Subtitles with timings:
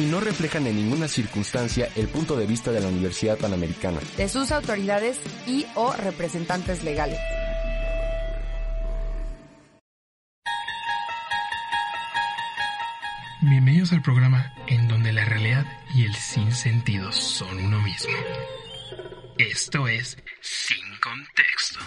[0.00, 4.00] Y no reflejan en ninguna circunstancia el punto de vista de la Universidad Panamericana.
[4.16, 7.18] De sus autoridades y o representantes legales.
[13.42, 18.16] Bienvenidos al programa en donde la realidad y el sinsentido son uno mismo.
[19.36, 21.78] Esto es Sin Contexto.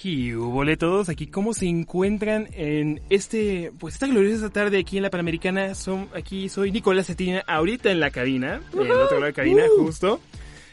[0.00, 1.10] ¿Qué hubo todos?
[1.10, 5.74] Aquí, ¿cómo se encuentran en este, pues esta gloriosa tarde aquí en la Panamericana?
[5.74, 9.32] Son, aquí soy Nicolás Cetina, ahorita en la cabina, en el otro lado de la
[9.34, 10.18] cabina, justo.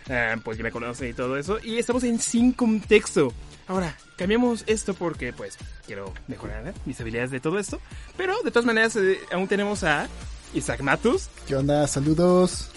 [0.10, 1.60] Ah, pues ya me conocen y todo eso.
[1.62, 3.34] Y estamos en Sin Contexto.
[3.68, 6.74] Ahora, cambiamos esto porque, pues, quiero mejorar ¿eh?
[6.86, 7.82] mis habilidades de todo esto.
[8.16, 10.08] Pero, de todas maneras, eh, aún tenemos a
[10.54, 11.28] Isaac Matus.
[11.46, 11.86] ¿Qué onda?
[11.88, 12.70] Saludos.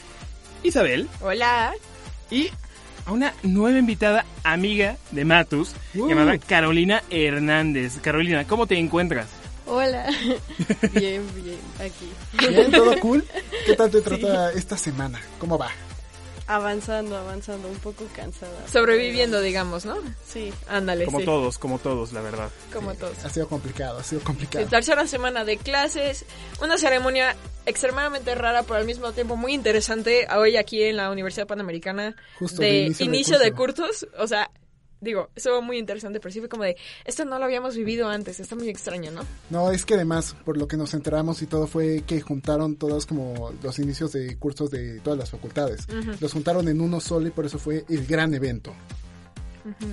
[0.65, 1.09] Isabel.
[1.21, 1.75] Hola.
[2.29, 2.51] Y
[3.07, 6.09] a una nueva invitada amiga de Matus, Uh.
[6.09, 7.99] llamada Carolina Hernández.
[8.01, 9.27] Carolina, ¿cómo te encuentras?
[9.67, 10.07] Hola.
[10.93, 12.11] Bien, bien, aquí.
[12.53, 13.25] Bien, todo cool.
[13.67, 15.21] ¿Qué tal te trata esta semana?
[15.39, 15.71] ¿Cómo va?
[16.53, 18.67] Avanzando, avanzando, un poco cansada.
[18.67, 19.97] Sobreviviendo, digamos, ¿no?
[20.27, 21.25] Sí, Ándale, Como sí.
[21.25, 22.51] todos, como todos, la verdad.
[22.73, 23.25] Como todos.
[23.25, 24.65] Ha sido complicado, ha sido complicado.
[24.65, 26.25] Sí, tercera semana de clases,
[26.61, 31.47] una ceremonia extremadamente rara, pero al mismo tiempo muy interesante hoy aquí en la Universidad
[31.47, 33.85] Panamericana Justo, de, de inicio de inicio de, curso.
[33.87, 34.09] cursos.
[34.19, 34.51] O sea,
[35.01, 38.39] digo, estuvo muy interesante, pero sí fue como de, esto no lo habíamos vivido antes,
[38.41, 39.23] está muy extraño, ¿no?
[39.51, 43.07] No, es que además, por lo que nos enteramos y todo, fue que juntaron todos
[43.07, 45.87] como los inicios de cursos de todas las facultades.
[46.21, 48.75] Los juntaron en uno solo y por eso fue el gran evento.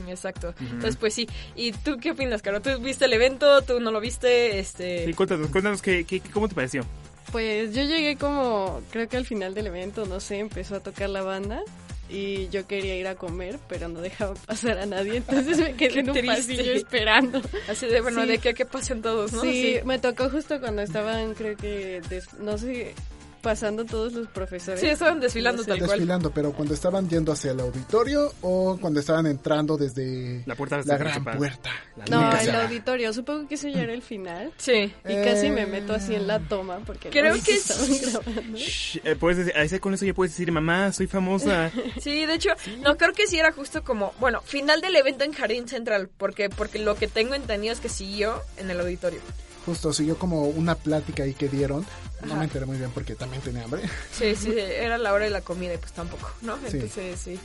[0.07, 0.53] Exacto.
[0.59, 1.27] Entonces, pues sí.
[1.55, 2.61] ¿Y tú qué opinas, Caro?
[2.61, 3.61] ¿Tú viste el evento?
[3.63, 4.59] ¿Tú no lo viste?
[4.59, 5.05] Este...
[5.05, 6.83] Sí, cuéntanos, cuéntanos qué, qué- cómo te pareció.
[7.31, 11.09] pues yo llegué como, creo que al final del evento, no sé, empezó a tocar
[11.09, 11.61] la banda
[12.09, 15.99] y yo quería ir a comer, pero no dejaba pasar a nadie, entonces me quedé
[15.99, 16.35] en un triste.
[16.55, 17.41] pasillo esperando.
[17.67, 18.27] Así de, bueno, Sí.
[18.29, 19.41] de que, que pasen todos, ¿no?
[19.41, 22.01] Sí, me tocó justo cuando estaban, creo que,
[22.39, 22.93] no sé,
[23.41, 24.79] pasando todos los profesores.
[24.79, 25.69] Sí, estaban desfilando sé.
[25.69, 25.89] tal cual.
[25.91, 30.77] Desfilando, pero cuando estaban yendo hacia el auditorio o cuando estaban entrando desde La puerta
[30.77, 31.37] la gran principal.
[31.37, 31.69] puerta.
[31.97, 34.51] La No, el auditorio, supongo que eso ya era el final.
[34.57, 34.93] Sí.
[35.07, 37.99] Y casi me meto así en la toma porque Creo que estaban sí.
[38.05, 38.57] grabando.
[38.57, 41.71] Shh, eh, puedes decir, ahí con eso ya puedes decir, mamá, soy famosa.
[42.01, 42.49] Sí, de hecho,
[42.81, 46.49] no creo que sí era justo como, bueno, final del evento en Jardín Central, porque
[46.49, 49.19] porque lo que tengo entendido es que siguió en el auditorio.
[49.67, 51.85] Justo siguió como una plática ahí que dieron.
[52.21, 52.35] No Ajá.
[52.37, 53.81] me enteré muy bien porque también tenía hambre.
[54.13, 56.55] Sí, sí, era la hora de la comida y pues tampoco, ¿no?
[56.55, 56.77] Sí.
[56.77, 57.37] Entonces, sí.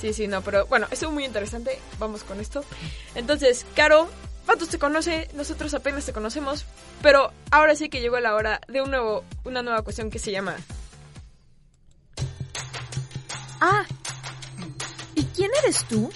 [0.00, 2.64] Sí, sí, no, pero bueno, estuvo muy interesante, vamos con esto.
[3.14, 4.08] Entonces, Caro,
[4.46, 6.64] Patos te conoce, nosotros apenas te conocemos,
[7.02, 10.32] pero ahora sí que llegó la hora de un nuevo, una nueva cuestión que se
[10.32, 10.56] llama...
[13.60, 13.84] Ah,
[15.14, 16.10] ¿y quién eres tú?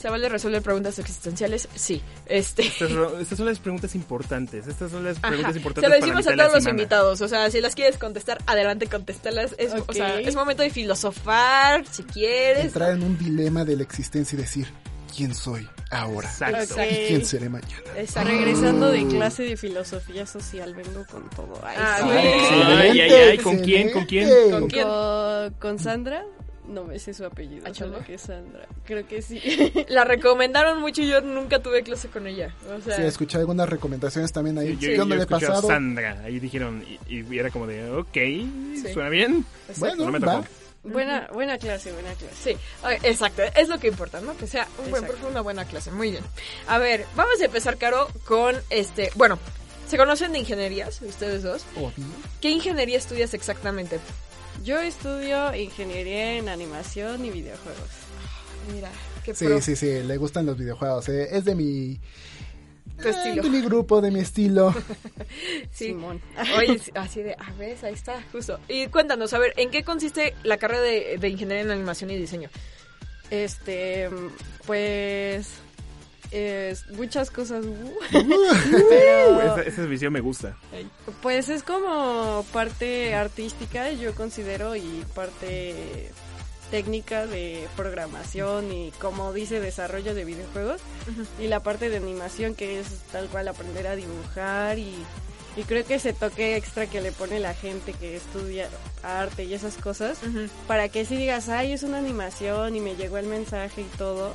[0.00, 1.68] ¿Se vale resolver preguntas existenciales?
[1.74, 2.00] Sí.
[2.26, 2.62] Este...
[2.66, 4.66] Estas, son- estas son las preguntas importantes.
[4.68, 5.28] Estas son las Ajá.
[5.28, 6.82] preguntas Se importantes lo para decimos la a todos los semana.
[6.82, 7.20] invitados.
[7.20, 9.54] O sea, si las quieres contestar, adelante, contéstalas.
[9.58, 9.92] Es, o Ok.
[9.94, 12.66] sea, es momento de filosofar, si quieres.
[12.66, 14.68] Entrar en un dilema de la existencia y decir,
[15.16, 16.28] ¿quién soy ahora?
[16.28, 16.74] Exacto.
[16.74, 16.80] Ok.
[16.90, 17.82] ¿Y quién seré mañana?
[17.96, 18.28] Exacto.
[18.30, 21.60] Regresando de clase de filosofía social, vengo con todo.
[21.64, 22.08] Ay, Ah, sí.
[22.08, 23.90] Ay, ay, ay, ¿con quién?
[23.90, 24.28] ¿Con quién?
[24.50, 24.86] ¿Con quién?
[24.86, 26.24] Con, con Sandra,
[26.68, 28.66] no me sé su apellido, ¿Ah, solo que es Sandra.
[28.84, 29.40] Creo que sí.
[29.88, 32.54] La recomendaron mucho y yo nunca tuve clase con ella.
[32.76, 34.76] O sea, Sí, escuché algunas recomendaciones también ahí.
[34.78, 35.62] Yo, Yo, yo, no yo le he a pasado.
[35.66, 36.20] Sandra.
[36.24, 38.16] Ahí dijeron, y, y era como de, ok,
[38.92, 39.44] suena bien.
[39.78, 40.36] Bueno, No me va.
[40.42, 40.46] tocó.
[40.84, 42.34] buena, buena clase, buena clase.
[42.54, 42.56] Sí,
[43.02, 44.36] exacto, es lo que importa, ¿no?
[44.36, 45.90] Que sea un buen profe, una buena clase.
[45.90, 46.22] Muy bien.
[46.66, 49.10] A ver, vamos a empezar, Caro, con este.
[49.14, 49.38] Bueno,
[49.88, 51.64] ¿se conocen de ingenierías ustedes dos?
[51.76, 52.04] Obvio.
[52.40, 53.98] ¿Qué ingeniería estudias exactamente?
[54.64, 57.88] Yo estudio ingeniería en animación y videojuegos.
[58.72, 58.90] Mira,
[59.24, 59.60] qué Sí, pro.
[59.62, 61.08] sí, sí, le gustan los videojuegos.
[61.08, 61.98] eh, Es de mi...
[63.00, 63.42] Tu eh, estilo.
[63.44, 64.74] de mi grupo, de mi estilo.
[65.70, 65.86] Sí.
[65.88, 66.20] Simón.
[66.56, 68.58] Oye, sí, así de, a ver, ahí está, justo.
[68.68, 72.16] Y cuéntanos, a ver, ¿en qué consiste la carrera de, de ingeniería en animación y
[72.16, 72.50] diseño?
[73.30, 74.08] Este,
[74.66, 75.48] pues
[76.30, 77.64] Es muchas cosas.
[77.64, 80.56] uh, pero esa, esa visión me gusta.
[81.22, 86.10] pues es como parte artística, yo considero, y parte
[86.70, 90.80] técnica de programación y como dice desarrollo de videojuegos
[91.40, 94.94] y la parte de animación que es tal cual aprender a dibujar y,
[95.56, 98.68] y creo que ese toque extra que le pone la gente que estudia
[99.02, 100.18] arte y esas cosas
[100.66, 104.32] para que si digas ay es una animación y me llegó el mensaje y todo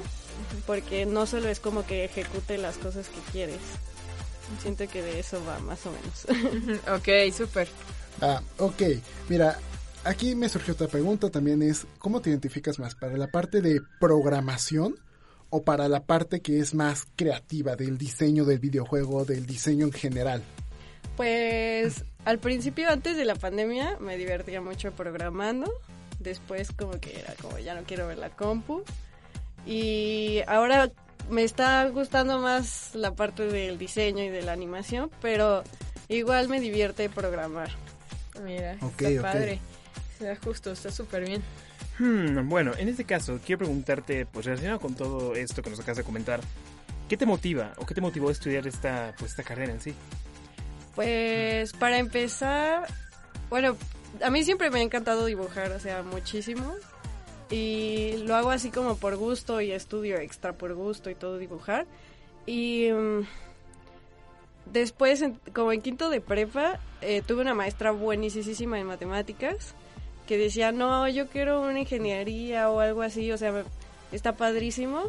[0.65, 3.59] porque no solo es como que ejecute las cosas que quieres
[4.61, 7.67] siento que de eso va más o menos ok, súper.
[8.21, 8.81] Ah, ok.
[9.29, 9.57] Mira,
[10.03, 12.95] aquí me surgió otra pregunta también es, ¿cómo te identificas más?
[12.95, 14.95] ¿Para la parte de programación
[15.49, 19.91] o para la parte que es más creativa del diseño del videojuego, del diseño en
[19.91, 20.43] general?
[21.17, 25.71] Pues al principio, antes de la pandemia, me divertía mucho programando.
[26.19, 28.83] Después como que era como ya no quiero ver la compu.
[29.65, 30.91] Y ahora
[31.29, 35.63] me está gustando más la parte del diseño y de la animación, pero
[36.09, 37.69] igual me divierte programar.
[38.43, 39.21] Mira, Ok, está ok.
[39.21, 39.59] padre.
[40.19, 41.41] Está justo, está súper bien.
[41.99, 45.97] Hmm, bueno, en este caso, quiero preguntarte, pues relacionado con todo esto que nos acabas
[45.97, 46.39] de comentar,
[47.07, 49.93] ¿qué te motiva o qué te motivó a estudiar esta, pues, esta carrera en sí?
[50.95, 52.87] Pues para empezar,
[53.49, 53.77] bueno,
[54.23, 56.73] a mí siempre me ha encantado dibujar, o sea, muchísimo.
[57.53, 61.85] Y lo hago así como por gusto y estudio extra por gusto y todo dibujar.
[62.45, 63.21] Y mm,
[64.71, 69.75] después, en- como en quinto de prepa, eh, tuve una maestra buenísima en matemáticas
[70.27, 73.63] que decía, no, yo quiero una ingeniería o algo así, o sea,
[74.11, 75.03] está padrísimo.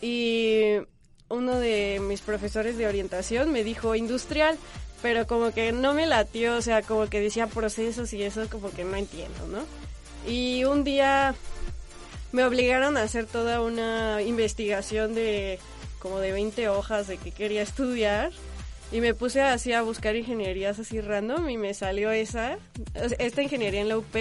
[0.00, 0.76] Y
[1.28, 4.56] uno de mis profesores de orientación me dijo industrial,
[5.02, 8.70] pero como que no me latió, o sea, como que decía procesos y eso como
[8.70, 9.60] que no entiendo, ¿no?
[10.30, 11.34] Y un día
[12.32, 15.58] me obligaron a hacer toda una investigación de
[15.98, 18.32] como de 20 hojas de que quería estudiar
[18.92, 22.58] y me puse así a buscar ingenierías así random y me salió esa,
[23.18, 24.16] esta ingeniería en la UP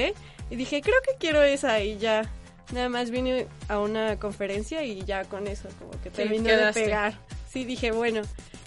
[0.50, 2.30] y dije, creo que quiero esa y ya.
[2.72, 7.16] Nada más vine a una conferencia y ya con eso como que terminó de pegar.
[7.52, 8.22] Sí, dije, bueno,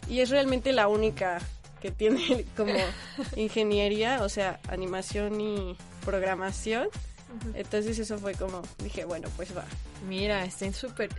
[0.09, 1.39] y es realmente la única
[1.81, 2.75] que tiene como
[3.37, 6.89] ingeniería, o sea, animación y programación.
[7.55, 9.65] Entonces eso fue como, dije, bueno, pues va.
[10.09, 11.11] Mira, están súper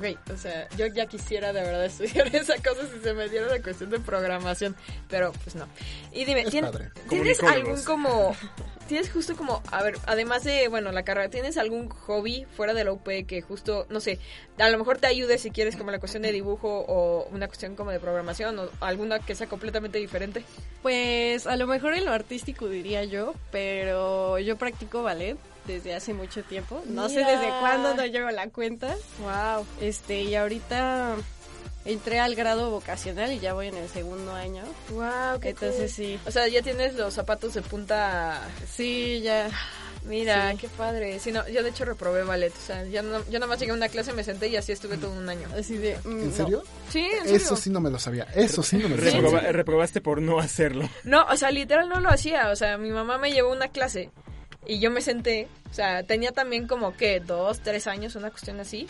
[0.00, 0.18] great.
[0.30, 3.62] O sea, yo ya quisiera de verdad estudiar esa cosa si se me diera la
[3.62, 4.74] cuestión de programación,
[5.08, 5.66] pero pues no.
[6.12, 6.90] Y dime, Es ¿tien-.
[7.08, 8.34] ¿tienes algún como...
[8.86, 12.84] Tienes justo como, a ver, además de, bueno, la carrera, ¿tienes algún hobby fuera de
[12.84, 14.20] la UP que justo, no sé,
[14.58, 17.74] a lo mejor te ayude si quieres como la cuestión de dibujo o una cuestión
[17.74, 20.44] como de programación o alguna que sea completamente diferente?
[20.82, 25.36] Pues a lo mejor en lo artístico diría yo, pero yo practico ballet
[25.66, 26.82] desde hace mucho tiempo.
[26.86, 28.94] No sé desde cuándo, no llevo la cuenta.
[29.20, 29.66] Wow.
[29.80, 31.14] Este, y ahorita
[31.84, 34.64] entré al grado vocacional y ya voy en el segundo año.
[34.90, 36.04] Wow, qué Entonces cool.
[36.06, 39.48] sí, O sea, ya tienes los zapatos de punta sí, ya.
[40.04, 40.58] Mira, Sí.
[40.58, 41.18] qué padre.
[41.18, 42.52] Sí, no, yo de hecho reprobé ballet.
[42.52, 44.70] O sea, ya no, yo nada más llegué a una clase, me senté y así
[44.70, 45.48] estuve todo un año.
[45.58, 45.96] Así de...
[46.04, 46.36] mm, ¿En no.
[46.36, 46.62] serio?
[46.90, 47.36] Sí, en serio.
[47.36, 48.22] Eso sí no me lo sabía.
[48.34, 49.20] Eso sí no me lo sabía.
[49.20, 50.88] Reproba- reprobaste por no hacerlo.
[51.02, 52.50] No, o sea, literal no lo hacía.
[52.50, 54.10] O sea, mi mamá me llevó a una clase
[54.66, 55.48] y yo me senté.
[55.70, 58.86] O sea, tenía también como que dos, tres años, una cuestión así.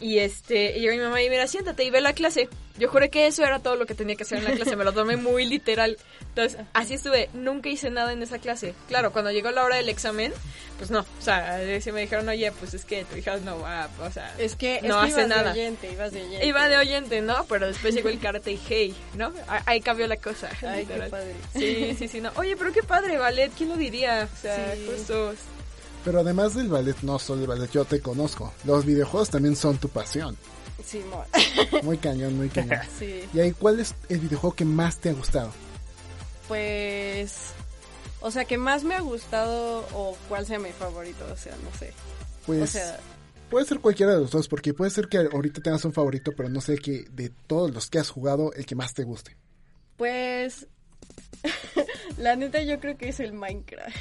[0.00, 2.48] Y este, y yo y mi mamá, y mira, siéntate y ve la clase.
[2.78, 4.84] Yo juré que eso era todo lo que tenía que hacer en la clase, me
[4.84, 5.96] lo tomé muy literal.
[6.28, 8.74] Entonces, así estuve, nunca hice nada en esa clase.
[8.88, 10.34] Claro, cuando llegó la hora del examen,
[10.76, 13.88] pues no, o sea, si me dijeron, oye, pues es que tu hija no va,
[14.02, 15.52] o sea, Es que, no es que hace ibas nada.
[15.54, 16.46] de oyente, ibas de oyente.
[16.46, 17.46] Iba de oyente, ¿no?
[17.48, 19.32] Pero después llegó el karate y hey, ¿no?
[19.48, 20.50] Ah, Ahí cambió la cosa.
[20.60, 21.08] Ay, qué literal.
[21.08, 21.32] padre.
[21.54, 22.30] Sí, sí, sí, no.
[22.36, 24.28] Oye, pero qué padre, ballet, ¿quién lo diría?
[24.30, 24.86] O sea, Sí.
[24.86, 25.34] justo.
[26.06, 28.54] Pero además del ballet, no solo el ballet, yo te conozco.
[28.64, 30.36] Los videojuegos también son tu pasión.
[30.84, 31.02] Sí,
[31.82, 32.78] Muy cañón, muy cañón.
[32.98, 33.24] sí.
[33.34, 35.50] Y ahí, ¿cuál es el videojuego que más te ha gustado?
[36.46, 37.50] Pues...
[38.20, 41.76] O sea, que más me ha gustado o cuál sea mi favorito, o sea, no
[41.76, 41.92] sé.
[42.46, 43.00] Pues O sea,
[43.50, 46.48] puede ser cualquiera de los dos, porque puede ser que ahorita tengas un favorito, pero
[46.48, 49.36] no sé que de todos los que has jugado, el que más te guste.
[49.96, 50.68] pues...
[52.18, 53.96] la neta yo creo que es el Minecraft.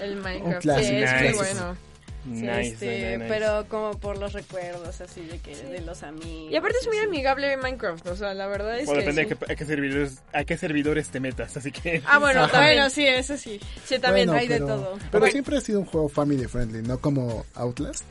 [0.00, 0.62] El Minecraft.
[0.62, 1.76] sí, es muy bueno.
[2.24, 3.28] Nice, este, nice.
[3.28, 6.52] Pero como por los recuerdos así de que de los amigos.
[6.52, 9.28] Y aparte es muy amigable Minecraft, o sea, la verdad es que depende sí.
[9.30, 12.00] de qué- a qué servidores, a qué servidores te metas, así que...
[12.06, 12.48] Ah, bueno.
[12.52, 13.58] Bueno, sí, eso sí.
[13.84, 14.28] sí, también.
[14.28, 14.98] Bueno, hay de pero, todo.
[15.10, 18.04] Pero siempre ha sido un juego family friendly, no como Outlast.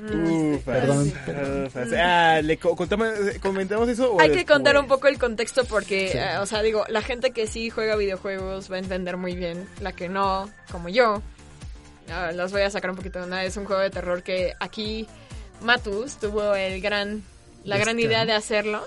[0.00, 1.12] Ufas, Perdón,
[1.66, 1.88] ufas.
[1.96, 3.08] Ah, ¿le co- contamos,
[3.42, 4.12] comentamos eso?
[4.14, 6.18] o Hay que contar un poco el contexto porque, Sí.
[6.18, 9.68] eh, o sea, digo, la gente que sí juega videojuegos va a entender muy bien,
[9.80, 11.22] la que no, como yo,
[12.10, 13.44] ah, las voy a sacar un poquito de una.
[13.44, 15.06] Es un juego de terror que aquí
[15.62, 17.22] Matus tuvo el gran
[17.64, 18.86] la gran idea de hacerlo.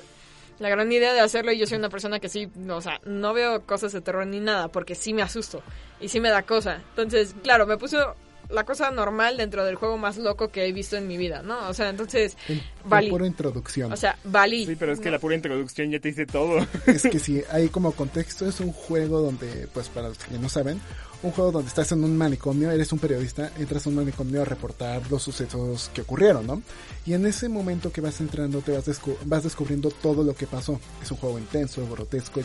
[0.59, 2.99] La gran idea de hacerlo y yo soy una persona que sí, no, o sea,
[3.05, 5.63] no veo cosas de terror ni nada porque sí me asusto
[5.99, 6.75] y sí me da cosa.
[6.91, 8.15] Entonces, claro, me puso
[8.51, 11.67] la cosa normal dentro del juego más loco que he visto en mi vida, ¿no?
[11.69, 12.61] O sea, entonces, El-
[13.09, 13.91] pura introducción.
[13.91, 14.65] O sea, valí.
[14.65, 16.57] Sí, pero es que la pura introducción ya te dice todo.
[16.85, 20.49] es que sí, hay como contexto, es un juego donde, pues para los que no
[20.49, 20.79] saben,
[21.23, 24.45] un juego donde estás en un manicomio, eres un periodista, entras a un manicomio a
[24.45, 26.63] reportar los sucesos que ocurrieron, ¿no?
[27.05, 30.47] Y en ese momento que vas entrando te vas, descu- vas descubriendo todo lo que
[30.47, 30.79] pasó.
[31.01, 32.41] Es un juego intenso, grotesco,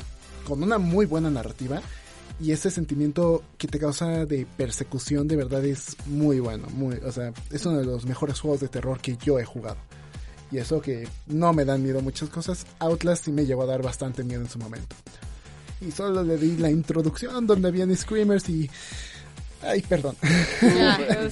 [0.47, 1.81] con una muy buena narrativa.
[2.39, 7.11] Y ese sentimiento que te causa de persecución de verdad es muy bueno, muy, o
[7.11, 9.79] sea, es uno de los mejores juegos de terror que yo he jugado.
[10.53, 13.83] Y eso que no me dan miedo muchas cosas, Outlast sí me llevó a dar
[13.83, 14.95] bastante miedo en su momento.
[15.81, 18.71] Y solo le di la introducción donde habían screamers y...
[19.67, 20.17] Ay, perdón.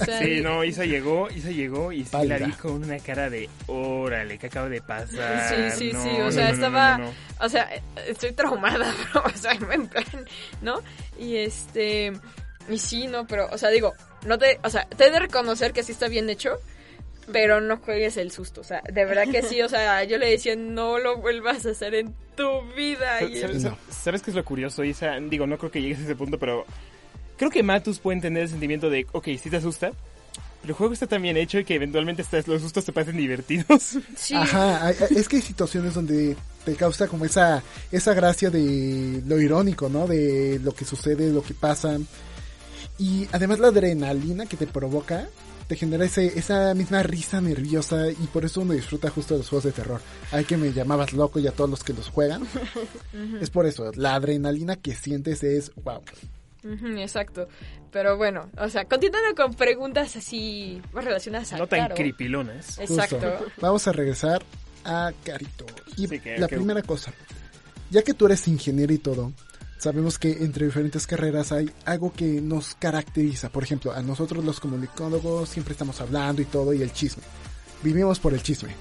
[0.05, 2.39] Sea, Sí, no, Isa llegó, Isa llegó y sí Pálida.
[2.39, 5.71] la vi con una cara de órale, ¿qué acaba de pasar?
[5.73, 7.13] Sí, sí, No, sí, no, o sea, no, estaba, no, no.
[7.39, 7.69] o sea,
[8.07, 10.05] estoy traumada, bro, o sea, en plan,
[10.61, 10.81] ¿no?
[11.17, 12.13] Y este,
[12.69, 13.93] y sí, no, pero, o sea, digo,
[14.25, 16.57] no te, o sea, te he de reconocer que sí está bien hecho,
[17.31, 20.29] pero no juegues el susto, o sea, de verdad que sí, o sea, yo le
[20.29, 23.21] decía, no lo vuelvas a hacer en tu vida.
[23.23, 23.77] Y ¿Sabes, No.
[23.89, 25.15] sabes qué es lo curioso, Isa?
[25.21, 26.65] Digo, no creo que llegues a ese punto, pero
[27.37, 29.91] creo que Matus puede entender el sentimiento de, ok, sí te asusta,
[30.61, 33.17] pero el juego está tan bien hecho y que eventualmente estás, los sustos te parecen
[33.17, 33.97] divertidos.
[34.15, 37.61] sí, Ajá, es que hay situaciones donde te causa como esa,
[37.91, 40.07] esa gracia de lo irónico, ¿no?
[40.07, 41.97] De lo que sucede, lo que pasa.
[42.97, 45.27] Y además la adrenalina que te provoca
[45.67, 49.49] te genera ese, esa misma risa nerviosa y por eso uno disfruta justo de los
[49.49, 50.01] juegos de terror.
[50.31, 52.43] Hay que me llamabas loco y a todos los que los juegan.
[53.41, 56.01] Es por eso, la adrenalina que sientes es wow.
[56.97, 57.47] Exacto,
[57.91, 61.95] pero bueno, o sea, continuando con preguntas así más relacionadas a no tan Caro.
[61.95, 62.79] creepilonas.
[62.79, 63.19] Exacto.
[63.19, 63.51] Justo.
[63.61, 64.43] Vamos a regresar
[64.83, 65.65] a Carito.
[65.97, 67.13] Y Sí, que- la que- primera cosa,
[67.89, 69.31] ya que tú eres ingeniero y todo,
[69.77, 73.49] sabemos que entre diferentes carreras hay algo que nos caracteriza.
[73.49, 77.23] Por ejemplo, a nosotros los comunicólogos siempre estamos hablando y todo y el chisme.
[77.83, 78.75] Vivimos por el chisme.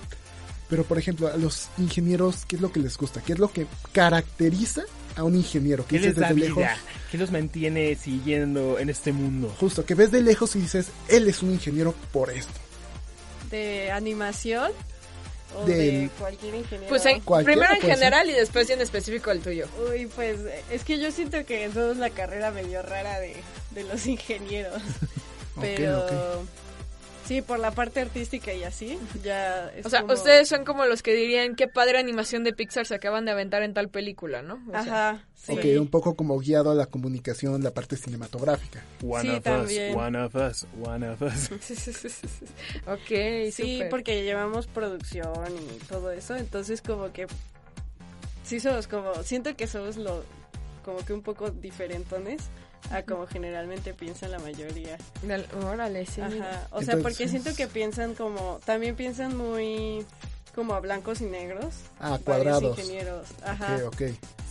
[0.71, 3.21] Pero por ejemplo, a los ingenieros, ¿qué es lo que les gusta?
[3.21, 4.85] ¿Qué es lo que caracteriza
[5.17, 5.85] a un ingeniero?
[5.87, 6.61] ¿Qué Que les dices da desde vida?
[6.61, 6.79] lejos,
[7.11, 9.55] ¿Qué los mantiene siguiendo en este mundo?
[9.61, 12.53] justo, que ves de lejos y dices, él es un ingeniero por esto.
[13.51, 14.73] de animación
[15.57, 16.89] o de cualquier ingeniero.
[16.89, 17.91] Pues en- primero en ser.
[17.95, 19.67] general y después en específico el tuyo.
[19.89, 20.39] Uy, pues
[20.73, 23.37] es que yo siento que somos la carrera medio rara de,
[23.71, 24.83] de los ingenieros.
[25.61, 26.43] Pero.
[27.27, 30.85] Sí, por la parte artística y así, ya es O sea, como- ustedes son como
[30.87, 34.43] los que dirían qué padre animación de Pixar se acaban de aventar en tal película,
[34.43, 34.63] ¿no?
[34.69, 35.53] O sea, Ajá, sí.
[35.53, 38.83] Ok, un poco como guiado a la comunicación, la parte cinematográfica.
[39.03, 41.51] One Sí, of us, one of us, one of us.
[42.87, 43.91] ok, Sí, súper.
[43.91, 45.33] porque llevamos producción
[45.75, 47.27] y todo eso, entonces como que
[48.43, 50.25] sí somos como, siento que somos lo,
[50.85, 52.43] como que un poco diferentones
[52.91, 54.97] a como generalmente piensa la mayoría.
[55.23, 56.21] Dale, Órale, sí.
[56.21, 56.33] Ajá,
[56.71, 60.05] o sea, Entonces- porque siento que piensan como, también piensan muy
[60.55, 61.75] como a blancos y negros.
[61.99, 62.79] Ah, cuadrados.
[62.79, 64.03] ingenieros, ajá, Ok, ok.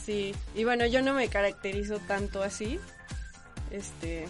[0.05, 0.35] sí.
[0.55, 2.79] Y bueno, yo no me caracterizo tanto así.
[3.71, 4.27] Este,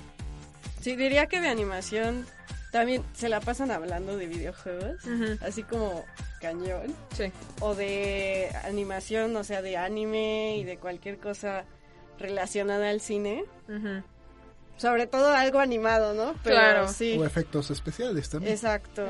[0.81, 2.25] sí, diría que de animación
[2.71, 6.03] también se la pasan hablando de videojuegos, Ujú, así como
[6.41, 6.93] cañón.
[7.15, 7.31] Sí.
[7.61, 11.63] o de animación, o sea, de anime y de cualquier cosa
[12.23, 13.45] relacionada al cine.
[14.77, 16.33] Sobre todo algo animado, ¿no?
[16.43, 16.87] Pero Claro.
[16.87, 17.17] sí.
[17.19, 18.53] O efectos especiales también.
[18.53, 19.05] Exacto.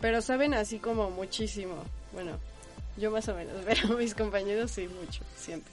[0.00, 1.82] Pero saben así como muchísimo.
[2.12, 2.38] Bueno,
[2.98, 5.72] yo más o menos, pero mis compañeros sí mucho, siempre.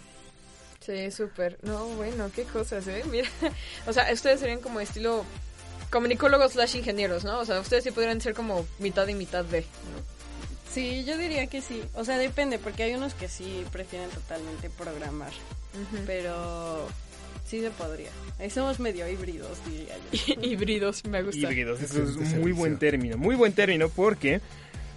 [0.80, 1.58] Sí, súper.
[1.62, 3.04] No, bueno, qué cosas, ¿eh?
[3.10, 3.30] Mira,
[3.88, 5.24] o sea, ustedes serían como estilo
[5.90, 7.40] comunicólogos slash ingenieros, ¿no?
[7.40, 10.13] O sea, ustedes sí podrían ser como mitad y mitad de, ¿no?
[10.74, 11.84] Sí, yo diría que sí.
[11.94, 15.32] O sea, depende, porque hay unos que sí prefieren totalmente programar.
[16.08, 16.88] Pero
[17.46, 18.10] sí se podría.
[18.40, 20.42] Ahí somos medio híbridos, diría yo.
[20.42, 21.38] Híbridos, me gusta.
[21.38, 24.42] Híbridos, eso es Excelente muy buen término, muy buen término porque,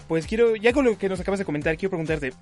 [0.09, 2.33] pues quiero, ya con lo que nos acabas de comentar, quiero preguntarte,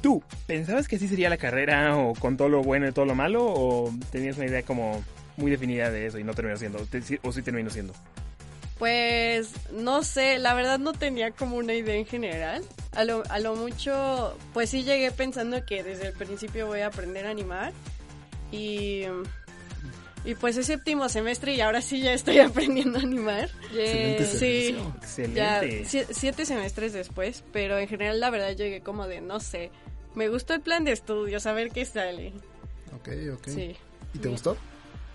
[0.00, 3.14] ¿tú pensabas que así sería la carrera o con todo lo bueno y todo lo
[3.14, 5.04] malo o tenías una idea como
[5.36, 6.78] muy definida de eso y no terminó siendo,
[7.22, 7.92] o sí terminó siendo?
[8.78, 12.62] Pues no sé, la verdad no tenía como una idea en general.
[12.92, 16.88] A lo, a lo mucho, pues sí llegué pensando que desde el principio voy a
[16.88, 17.72] aprender a animar.
[18.52, 19.02] Y,
[20.24, 23.48] y pues es séptimo semestre y ahora sí ya estoy aprendiendo a animar.
[23.72, 24.76] Excelente Sí,
[25.34, 25.84] ya Excelente.
[25.88, 29.70] sie- siete semestres después, pero en general la verdad llegué como de, no sé,
[30.14, 32.32] me gustó el plan de estudios, a ver qué sale.
[32.94, 33.48] Ok, ok.
[33.48, 33.76] Sí,
[34.14, 34.56] ¿Y te gustó?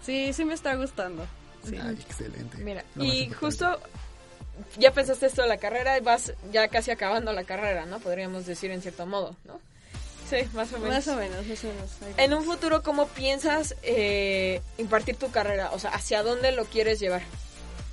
[0.03, 1.25] sí, sí me está gustando.
[1.67, 1.77] Sí.
[1.81, 2.57] Ay, excelente.
[2.57, 3.35] Mira, y importante.
[3.35, 3.79] justo
[4.77, 7.99] ya pensaste esto de la carrera y vas ya casi acabando la carrera, ¿no?
[7.99, 9.59] Podríamos decir en cierto modo, ¿no?
[10.29, 10.95] Sí, más o menos.
[10.95, 12.17] Más o menos, más o menos.
[12.17, 15.71] En un futuro, ¿cómo piensas eh, impartir tu carrera?
[15.73, 17.21] O sea, ¿hacia dónde lo quieres llevar?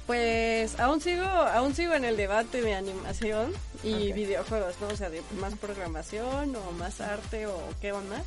[0.07, 4.89] Pues aún sigo, aún sigo en el debate de animación y videojuegos, ¿no?
[4.89, 8.23] O sea, de más programación o más arte o qué onda.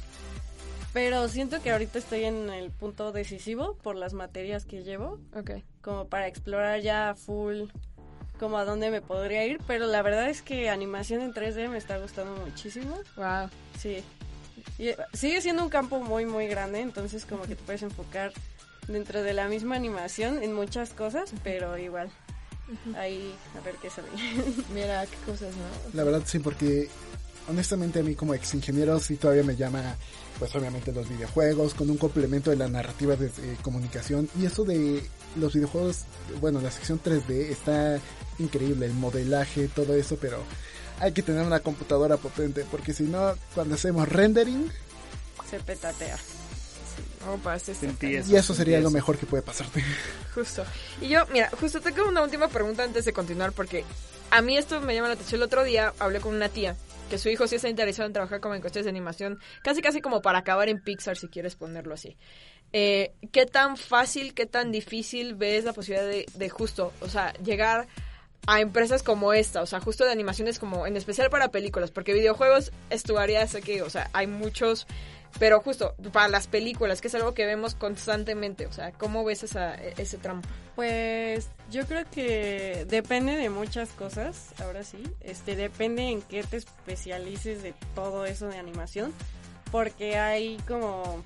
[0.94, 5.52] Pero siento que ahorita estoy en el punto decisivo por las materias que llevo, Ok.
[5.82, 7.64] como para explorar ya full
[8.40, 11.78] como a dónde me podría ir, pero la verdad es que animación en 3D me
[11.78, 12.98] está gustando muchísimo.
[13.16, 13.50] Wow.
[13.80, 14.04] Sí.
[14.80, 18.34] Y, eh, sigue siendo un campo muy, muy grande, entonces como que te puedes enfocar
[18.88, 22.10] dentro de la misma animación en muchas cosas, pero igual.
[22.98, 24.08] Ahí, a ver qué sale.
[24.74, 25.64] Mira, qué cosas, ¿no?
[25.94, 26.90] La verdad sí, porque
[27.48, 29.96] honestamente a mí como ex ingeniero sí todavía me llama,
[30.42, 34.28] pues obviamente los videojuegos, con un complemento de la narrativa de eh, comunicación.
[34.40, 36.06] Y eso de los videojuegos,
[36.40, 38.00] bueno, la sección 3D está
[38.40, 40.40] increíble, el modelaje, todo eso, pero
[41.00, 44.68] hay que tener una computadora potente, porque si no, cuando hacemos rendering,
[45.48, 46.18] Se petatea.
[47.32, 48.96] Opa, Sentí eso, y eso sería sentí lo eso.
[48.96, 49.84] mejor que puede pasarte.
[50.34, 50.64] Justo.
[51.02, 53.86] Y yo, mira, justo tengo una última pregunta antes de continuar porque
[54.32, 55.40] a mí esto me llama la atención.
[55.40, 56.76] El otro día hablé con una tía
[57.12, 60.00] que su hijo sí está interesado en trabajar como en cuestiones de animación, casi casi
[60.00, 62.16] como para acabar en Pixar si quieres ponerlo así.
[62.72, 67.88] Eh, ¿Qué tan fácil, qué tan difícil ves la posibilidad de, justo, o sea, llegar
[68.48, 72.14] a empresas como esta, o sea, justo de animaciones como, en especial para películas, porque
[72.14, 74.88] videojuegos es tu área, sé que, o sea, hay muchos,
[75.40, 79.44] pero justo para las películas, que es algo que vemos constantemente, o sea, ¿cómo ves
[79.44, 80.42] esa, ese tramo?
[80.76, 85.04] Pues yo creo que depende de muchas cosas, ahora sí.
[85.22, 89.14] Este depende en qué te especialices de todo eso de animación,
[89.72, 91.24] porque hay como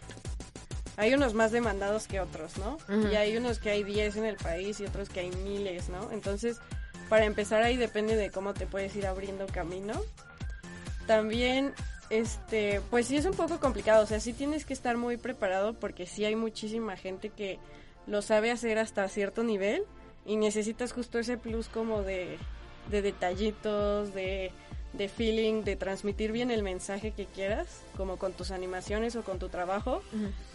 [0.98, 2.78] hay unos más demandados que otros, ¿no?
[3.12, 6.12] Y hay unos que hay 10 en el país y otros que hay miles, ¿no?
[6.12, 6.58] Entonces,
[7.10, 9.94] para empezar ahí depende de cómo te puedes ir abriendo camino.
[11.06, 11.74] También
[12.10, 15.74] este, pues sí es un poco complicado, o sea, sí tienes que estar muy preparado
[15.74, 17.60] porque sí hay muchísima gente que
[18.08, 19.84] lo sabe hacer hasta cierto nivel
[20.26, 22.38] y necesitas justo ese plus como de,
[22.92, 24.52] de detallitos, de,
[24.94, 29.40] de feeling, de transmitir bien el mensaje que quieras, como con tus animaciones o con
[29.40, 30.02] tu trabajo,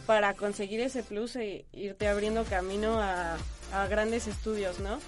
[0.07, 3.37] para conseguir ese plus e irte abriendo camino a,
[3.73, 4.99] a grandes estudios, ¿no?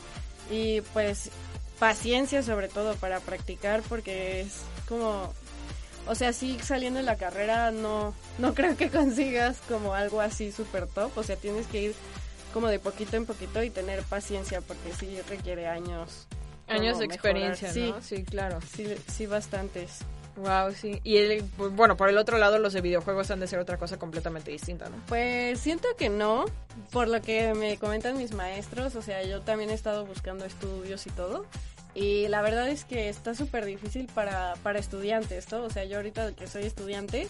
[0.51, 1.31] Y pues
[1.79, 5.33] paciencia sobre todo para practicar porque es como
[6.07, 10.53] o sea, sí saliendo de la carrera no, no creo que consigas como algo así
[10.53, 11.11] súper top.
[11.17, 11.95] O sea, tienes que ir
[12.53, 16.27] como de poquito en poquito y tener paciencia porque sí requiere años.
[16.69, 18.01] Años de experiencia, Sí, ¿no?
[18.03, 18.59] Sí, claro.
[18.75, 19.99] sí, sí, bastantes.
[20.37, 20.99] Wow, sí.
[21.05, 23.77] Y el- pues, bueno, por el otro lado, los de videojuegos han de ser otra
[23.77, 24.97] cosa completamente distinta, ¿no?
[25.09, 26.47] Pues siento que no,
[26.91, 31.07] por lo que me comentan mis maestros, o sea, yo también he estado buscando estudios
[31.07, 31.45] y todo,
[31.95, 35.65] y la verdad es que está súper difícil para, para estudiantes, ¿no?
[35.65, 37.29] O sea, yo ahorita que soy estudiante,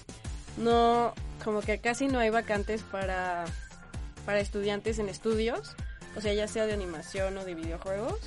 [0.57, 3.44] no, como que casi no hay vacantes para,
[4.25, 5.75] para estudiantes en estudios,
[6.16, 8.20] o sea, ya sea de animación o de videojuegos,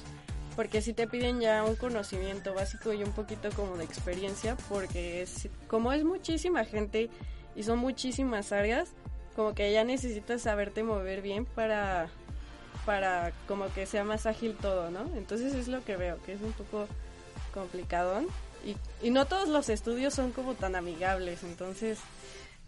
[0.55, 5.21] porque si te piden ya un conocimiento básico y un poquito como de experiencia, porque
[5.21, 7.09] es, como es muchísima gente
[7.55, 8.89] y son muchísimas áreas,
[9.35, 12.09] como que ya necesitas saberte mover bien para
[12.85, 15.09] para como que sea más ágil todo, ¿no?
[15.15, 16.87] Entonces es lo que veo, que es un poco
[17.53, 18.27] complicadón
[18.65, 21.97] y, y no todos los estudios son como tan amigables, entonces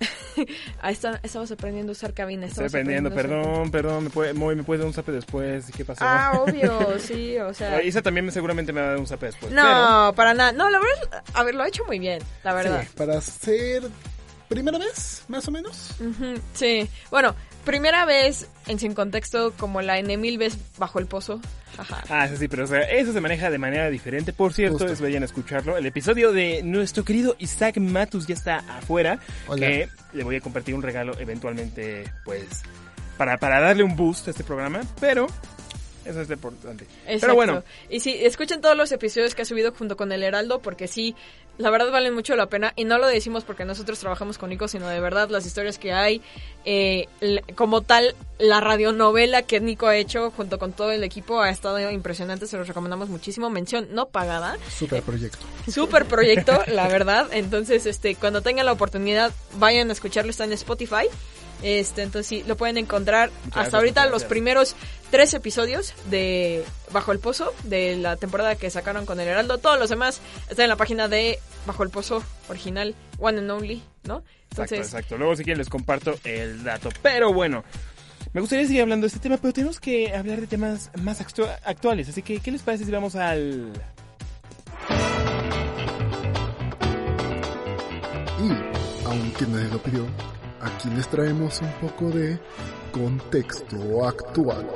[0.80, 2.46] Ahí está, estamos aprendiendo a usar cabina.
[2.46, 4.04] Estoy aprendiendo, perdón, perdón.
[4.04, 5.70] ¿Me puede, Moy, ¿me puedes dar un zape después?
[5.76, 6.02] ¿Qué pasó?
[6.02, 7.82] Ah, obvio, sí, o sea.
[7.82, 9.52] Isa también seguramente me va a dar un zape después.
[9.52, 10.52] No, para nada.
[10.52, 12.84] No, la verdad, a ver, lo ha hecho muy bien, la verdad.
[12.84, 13.82] Sí, para ser
[14.48, 15.94] primera vez, más o menos.
[16.54, 17.34] Sí, bueno,
[17.64, 21.40] primera vez en Sin Contexto como la N mil veces bajo el pozo.
[22.10, 24.32] Ah, eso sí, pero o sea, eso se maneja de manera diferente.
[24.32, 24.90] Por cierto, Justo.
[24.90, 25.76] les vayan a escucharlo.
[25.76, 29.18] El episodio de nuestro querido Isaac Matus ya está afuera.
[29.46, 29.66] Hola.
[29.66, 32.44] Que le voy a compartir un regalo eventualmente, pues,
[33.16, 34.82] para, para darle un boost a este programa.
[35.00, 35.26] Pero
[36.04, 36.86] eso es lo importante.
[37.06, 40.60] Pero bueno, Y sí, escuchen todos los episodios que ha subido junto con el Heraldo,
[40.60, 41.14] porque sí,
[41.58, 42.72] la verdad valen mucho la pena.
[42.76, 45.92] Y no lo decimos porque nosotros trabajamos con Nico, sino de verdad las historias que
[45.92, 46.22] hay,
[46.64, 47.08] eh,
[47.54, 51.90] como tal, la radionovela que Nico ha hecho junto con todo el equipo ha estado
[51.90, 53.50] impresionante, se los recomendamos muchísimo.
[53.50, 54.56] Mención no pagada.
[54.68, 55.38] Super proyecto.
[55.70, 57.28] Super proyecto, la verdad.
[57.32, 61.08] Entonces, este, cuando tengan la oportunidad, vayan a escucharlo, está en Spotify.
[61.62, 64.74] Este, entonces sí, lo pueden encontrar hasta ahorita los primeros
[65.10, 69.58] tres episodios de Bajo el Pozo, de la temporada que sacaron con el Heraldo.
[69.58, 73.82] Todos los demás están en la página de Bajo el Pozo original, One and Only,
[74.04, 74.24] ¿no?
[74.50, 75.16] Exacto, Entonces, exacto.
[75.18, 76.88] Luego si quieren les comparto el dato.
[77.02, 77.62] Pero bueno,
[78.32, 81.48] me gustaría seguir hablando de este tema, pero tenemos que hablar de temas más actu-
[81.64, 82.08] actuales.
[82.08, 83.72] Así que, ¿qué les parece si vamos al...
[88.42, 90.06] Y, aunque nadie lo pidió,
[90.62, 92.38] aquí les traemos un poco de
[92.92, 94.66] contexto actual.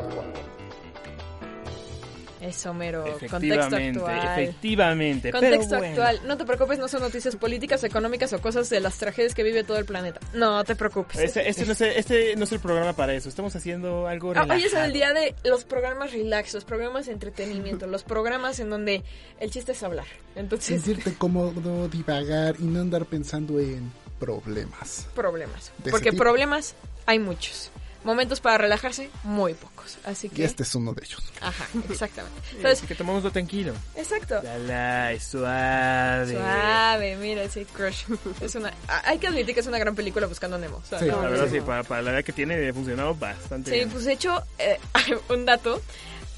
[2.40, 4.40] eso mero, contexto actual.
[4.40, 5.32] efectivamente.
[5.32, 6.02] Contexto pero bueno.
[6.04, 6.20] actual.
[6.28, 9.64] No te preocupes, no son noticias políticas, económicas o cosas de las tragedias que vive
[9.64, 10.20] todo el planeta.
[10.32, 11.18] No te preocupes.
[11.18, 13.28] Este, este no es, el- este no es el programa para eso.
[13.28, 17.12] Estamos haciendo algo Ah, Hoy es el día de los programas relax, los programas de
[17.14, 19.02] entretenimiento, los programas en donde
[19.40, 20.06] el chiste es hablar.
[20.36, 25.06] Entonces, Sentirte cómodo, divagar y no andar pensando en problemas.
[25.14, 25.72] problemas.
[25.90, 26.74] Porque problemas
[27.06, 27.70] hay muchos.
[28.04, 29.98] Momentos para relajarse, muy pocos.
[30.04, 30.44] Así Y que...
[30.44, 31.20] este es uno de ellos.
[31.40, 32.38] Ajá, exactamente.
[32.40, 33.72] Así Entonces, que tomémoslo tranquilo.
[33.96, 34.40] exacto.
[34.40, 36.32] Dala, es suave.
[36.32, 38.04] Suave, mira, sí, Crush.
[38.40, 38.72] Es una,
[39.04, 40.76] hay que admitir que es una gran película buscando a Nemo.
[40.76, 41.50] o sea, Sí, no, La verdad, no.
[41.50, 43.90] sí, para, para la edad que tiene, ha funcionado bastante Sí, bien.
[43.90, 44.78] pues de hecho, eh,
[45.28, 45.82] un dato.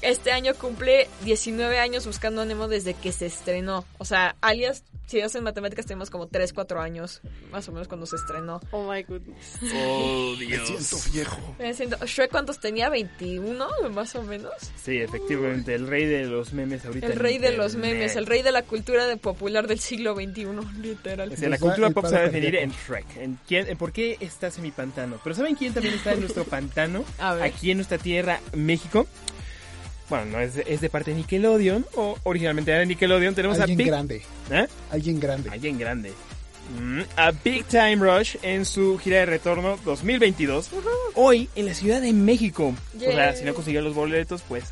[0.01, 3.85] Este año cumple 19 años buscando a Nemo desde que se estrenó.
[3.97, 7.19] O sea, alias, si hacen matemáticas, tenemos como 3, 4 años,
[7.51, 8.61] más o menos, cuando se estrenó.
[8.71, 9.57] Oh my goodness.
[9.75, 10.67] Oh, Me Dios.
[10.67, 11.55] siento viejo.
[11.57, 12.89] Viene siendo- ¿Shrek cuántos tenía?
[12.89, 13.89] ¿21?
[13.91, 14.53] Más o menos.
[14.81, 17.07] Sí, efectivamente, el rey de los memes ahorita.
[17.07, 20.15] El en rey de los memes, el rey de la cultura de popular del siglo
[20.15, 20.45] XXI,
[20.81, 21.31] literal.
[21.33, 22.71] O sea, la cultura pop se va a definir en.
[22.71, 23.17] Shrek.
[23.17, 25.19] En, quién, en por qué estás en mi pantano.
[25.23, 27.03] Pero ¿saben quién también está en nuestro pantano?
[27.19, 27.43] A ver.
[27.43, 29.07] Aquí en nuestra tierra, México.
[30.09, 31.85] Bueno, no es, es de parte de Nickelodeon.
[31.95, 33.35] O originalmente era de Nickelodeon.
[33.35, 33.87] Tenemos Alguien a Big...
[33.87, 34.21] grande.
[34.51, 34.67] ¿Eh?
[34.91, 35.49] Alguien grande.
[35.51, 36.13] Alguien grande.
[36.79, 40.69] Mm, a Big Time Rush en su gira de retorno 2022.
[41.15, 42.73] Hoy en la Ciudad de México.
[42.95, 44.65] O sea, si no consiguieron los boletos, pues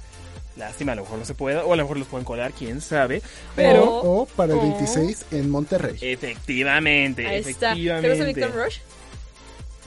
[0.55, 1.63] lástima, a lo mejor no se pueda.
[1.65, 3.21] O a lo mejor los pueden colar, quién sabe.
[3.55, 3.83] Pero...
[3.83, 4.61] O, o para el Oh.
[4.63, 5.97] 26 en Monterrey.
[6.01, 7.73] Efectivamente, Ahí está.
[7.73, 8.09] ¿Te efectivamente.
[8.09, 8.77] gusta Victor Rush?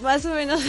[0.03, 0.63] Más o menos.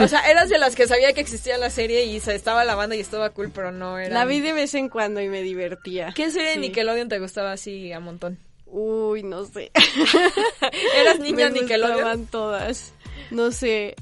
[0.00, 2.74] O sea, eras de las que sabía que existía la serie y se estaba la
[2.74, 4.12] banda y estaba cool, pero no era.
[4.12, 6.12] La vi de vez en cuando y me divertía.
[6.14, 6.60] ¿Qué serie de Sí.
[6.60, 8.38] Nickelodeon te gustaba así a montón?
[8.66, 9.70] Uy, no sé.
[11.00, 11.92] ¿Eras niña me Nickelodeon?
[11.96, 12.92] gustaban todas.
[13.30, 13.94] No sé.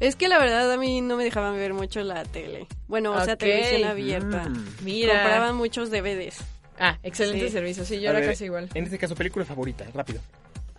[0.00, 2.66] Es que la verdad a mí no me dejaban ver mucho la tele.
[2.88, 4.48] Bueno, o sea, televisión abierta.
[4.48, 4.66] Mm.
[4.82, 5.14] Mira.
[5.14, 6.38] Compraban muchos DVDs.
[6.78, 7.52] Ah, excelente Sí.
[7.52, 7.84] servicio.
[7.84, 8.68] Sí, yo A era ver, casi igual.
[8.74, 10.20] En este caso, película favorita, rápido.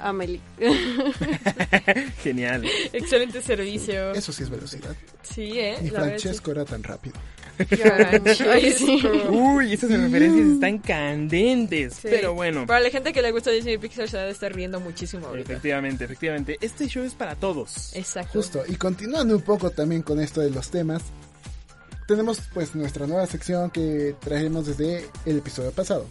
[0.08, 0.42] Amelie.
[2.24, 2.66] Genial.
[2.92, 4.12] Excelente servicio.
[4.12, 4.96] Eso sí es velocidad.
[5.24, 5.78] Sí, eh.
[5.82, 7.16] Ni Francesco era tan rápido.
[8.50, 9.04] Ay, sí.
[9.30, 11.94] Uy, esas referencias están candentes.
[11.94, 12.08] Sí.
[12.10, 12.66] Pero bueno.
[12.66, 15.54] Para la gente que le gusta Disney Pixar se va a estar riendo muchísimo ahorita.
[15.54, 16.58] Efectivamente, efectivamente.
[16.62, 17.96] Este show es para todos.
[17.96, 18.40] Exacto.
[18.40, 18.64] Justo.
[18.68, 21.04] Y continuando un poco también con esto de los temas,
[22.08, 26.08] tenemos pues nuestra nueva sección que trajimos desde el episodio pasado,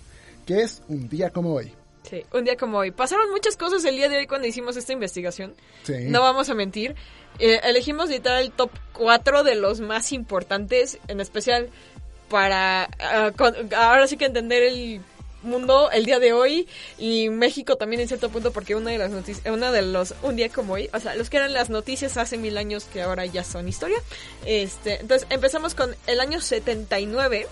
[0.47, 1.73] que es un día como hoy.
[2.09, 2.91] Sí, un día como hoy.
[2.91, 5.55] Pasaron muchas cosas el día de hoy cuando hicimos esta investigación.
[5.85, 5.95] Sí.
[6.09, 6.95] No vamos a mentir.
[7.39, 11.71] Eh, elegimos literal el top 4 de los más importantes, en especial
[12.29, 15.01] para ah, con- ahora sí que entender el
[15.43, 19.11] mundo el día de hoy y México también en cierto punto porque una de las
[19.11, 22.17] noticias, una de los un día como hoy, o sea, los que eran las noticias
[22.17, 23.99] hace mil años que ahora ya son historia.
[24.47, 27.49] Este, entonces empezamos con el año 79.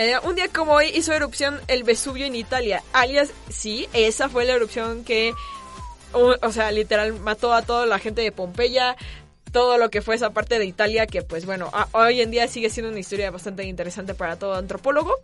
[0.00, 4.44] Eh, un día como hoy hizo erupción el Vesubio en Italia, alias, sí, esa fue
[4.44, 5.34] la erupción que
[6.12, 8.96] o, o sea, literal mató a toda la gente de Pompeya,
[9.50, 12.46] todo lo que fue esa parte de Italia que pues bueno, a- hoy en día
[12.46, 15.16] sigue siendo una historia bastante interesante para todo antropólogo.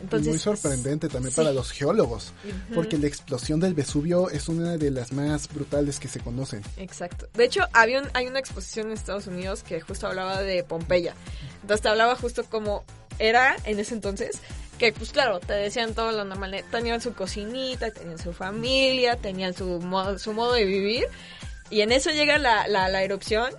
[0.00, 1.36] Entonces, y muy sorprendente también sí.
[1.36, 2.32] para los geólogos,
[2.74, 6.62] porque la explosión del Vesubio es una de las más brutales que se conocen.
[6.78, 7.28] Exacto.
[7.34, 11.14] De hecho, había un- hay una exposición en Estados Unidos que justo hablaba de Pompeya.
[11.62, 12.84] Entonces te hablaba justo como
[13.18, 14.40] era en ese entonces.
[14.78, 16.64] Que pues claro, te decían todo lo normal.
[16.70, 21.06] Tenían su cocinita, tenían su familia, tenían su modo, su modo de vivir.
[21.70, 23.52] Y en eso llega la, la, erupción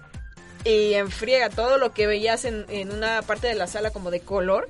[0.64, 4.20] y enfriega todo lo que veías en, en una parte de la sala como de
[4.20, 4.70] color.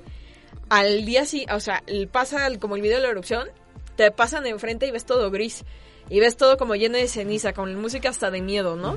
[0.68, 3.48] Al día sí, o sea, pasa como el video de la erupción,
[3.96, 5.64] te pasan enfrente y ves todo gris.
[6.08, 8.96] Y ves todo como lleno de ceniza, con música hasta de miedo, ¿no?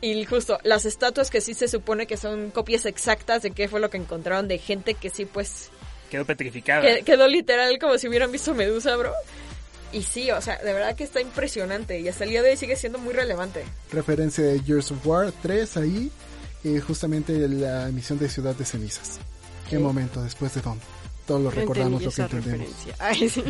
[0.00, 3.78] Y justo, las estatuas que sí se supone que son copias exactas de qué fue
[3.80, 5.70] lo que encontraron de gente que sí, pues,
[6.10, 6.82] Quedó petrificada.
[6.82, 9.12] que- quedó literal como si hubieran visto Medusa, bro.
[9.92, 12.56] Y sí, o sea, de verdad que está impresionante y hasta el día de hoy
[12.56, 13.64] sigue siendo muy relevante.
[13.92, 16.10] Referencia de Years of War 3 ahí,
[16.64, 19.18] eh, justamente la emisión de Ciudad de Cenizas.
[19.70, 19.82] Qué Sí.
[19.82, 20.78] momento después de Don.
[21.28, 22.58] Todos lo recordamos lo que entendemos.
[22.58, 22.94] referencia.
[22.98, 23.44] Ay, sí.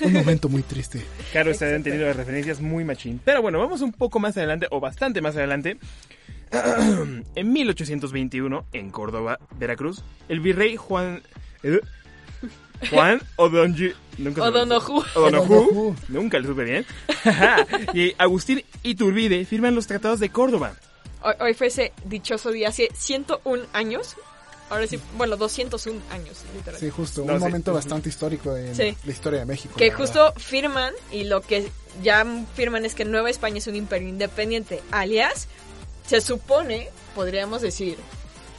[0.04, 1.04] Un momento muy triste.
[1.30, 3.20] Claro, se han tenido las referencias muy machín.
[3.24, 5.78] Pero bueno, vamos un poco más adelante, o bastante más adelante.
[6.50, 11.22] en 1821, en Córdoba, Veracruz, el virrey Juan...
[11.62, 11.80] eh,
[12.90, 13.92] Juan O'Donji...
[14.18, 15.04] nunca se- O'Donoghue.
[15.14, 15.94] O'Donoghue, O'Donoghue.
[16.08, 16.86] Nunca lo supe bien.
[17.92, 20.72] y Agustín Iturbide firman los tratados de Córdoba.
[21.22, 24.16] Hoy, hoy fue ese dichoso día, hace 101 años.
[24.70, 26.78] Ahora sí, bueno, 201 años, literal.
[26.80, 27.24] Sí, justo.
[27.24, 27.44] No, un sí.
[27.46, 28.96] momento bastante histórico en Sí.
[29.04, 29.74] la historia de México.
[29.76, 30.34] Que justo verdad.
[30.38, 31.70] firman y lo que
[32.02, 34.82] ya firman es que Nueva España es un imperio independiente.
[34.90, 35.48] Alias,
[36.06, 37.96] se supone, podríamos decir,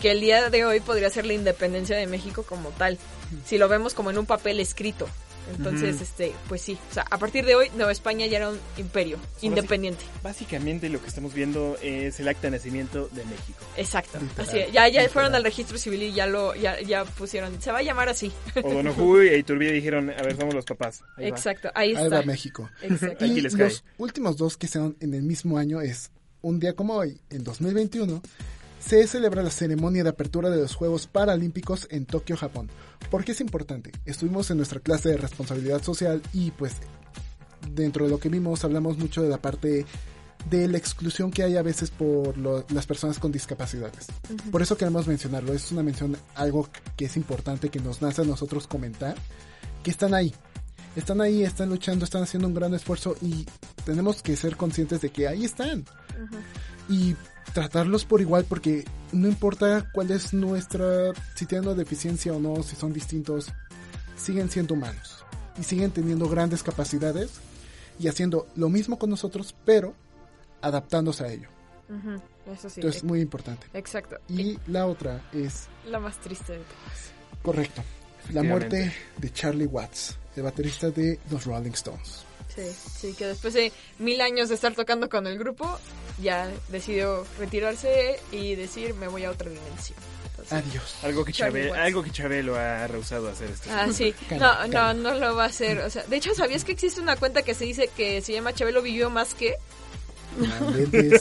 [0.02, 2.98] que el día de hoy podría ser la independencia de México como tal.
[3.46, 5.08] Si lo vemos como en un papel escrito.
[5.58, 6.78] Entonces, este, pues sí.
[6.92, 10.04] O sea, a partir de hoy, Nueva España ya era un imperio independiente.
[10.24, 13.60] Básicamente lo que estamos viendo es el acta de nacimiento de México.
[13.78, 14.20] Exacto.
[14.20, 14.68] Literal, Así es.
[14.68, 15.10] Ya, ya literal.
[15.10, 17.62] fueron al registro civil y ya lo, ya, ya pusieron.
[17.62, 18.32] Se va a llamar así.
[18.64, 21.02] O'Donoghue e Iturbide dijeron, a ver, somos los papás.
[21.18, 21.38] Ahí va.
[21.38, 21.70] Exacto.
[21.76, 22.18] Ahí Ahí está.
[22.18, 22.70] va México.
[22.82, 23.26] Exacto.
[23.26, 23.66] Aquí Y les cae.
[23.66, 27.44] los últimos dos que sean en el mismo año es un día como hoy, en
[27.44, 28.22] 2021,
[28.80, 32.70] se celebra la ceremonia de apertura de los Juegos Paralímpicos en Tokio, Japón.
[33.12, 33.92] ¿Por qué es importante?
[34.06, 36.74] Estuvimos en nuestra clase de responsabilidad social y pues
[37.74, 39.86] dentro de lo que vimos hablamos mucho de la parte
[40.50, 44.08] de la exclusión que hay a veces por lo- las personas con discapacidades.
[44.52, 45.54] Por eso queremos mencionarlo.
[45.54, 49.16] Es una mención, algo que es importante que nos nace a nosotros comentar,
[49.84, 50.34] que están ahí.
[50.96, 53.46] Están ahí, están luchando, están haciendo un gran esfuerzo y
[53.86, 55.84] tenemos que ser conscientes de que ahí están.
[56.88, 57.16] Y
[57.54, 62.62] tratarlos por igual porque no importa cuál es nuestra, si tienen una deficiencia o no,
[62.64, 63.48] si son distintos,
[64.18, 65.24] siguen siendo humanos
[65.60, 67.40] y siguen teniendo grandes capacidades
[68.00, 69.94] y haciendo lo mismo con nosotros, pero
[70.62, 71.50] adaptándose a ello.
[72.46, 72.80] Eso sí.
[72.82, 73.68] Entonces, muy importante.
[73.74, 74.18] Exacto.
[74.28, 77.42] Y la otra es, La más triste de todas.
[77.42, 77.84] correcto,
[78.32, 82.26] la muerte de Charlie Watts, el baterista de los Rolling Stones.
[82.60, 85.80] Sí, sí, que después de mil años de estar tocando con el grupo,
[86.22, 89.98] ya decidió retirarse y decir, me voy a otra dimensión.
[90.32, 90.96] Entonces- Adiós.
[91.04, 91.78] Algo que, Watts.
[91.78, 93.70] algo que Chabelo ha rehusado hacer esto.
[93.74, 94.14] Ah, sí.
[94.40, 95.80] No, no, no lo va a hacer.
[95.80, 98.54] O sea, de hecho, ¿sabías que existe una cuenta que se dice que se llama
[98.54, 99.56] Chabelo vivió más que?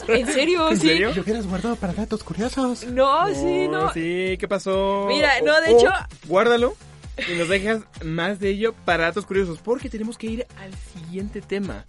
[0.08, 0.70] ¿En serio?
[0.70, 0.86] ¿En sí.
[0.88, 1.12] serio?
[1.14, 2.84] Lo hubieras guardado para datos curiosos.
[2.84, 3.92] No, sí, no.
[3.92, 5.06] Sí, ¿qué pasó?
[5.08, 6.76] Mira, no, de O- hecho- o Guárdalo
[7.26, 11.40] y nos dejas más de ello para datos curiosos, porque tenemos que ir al siguiente
[11.40, 11.84] tema.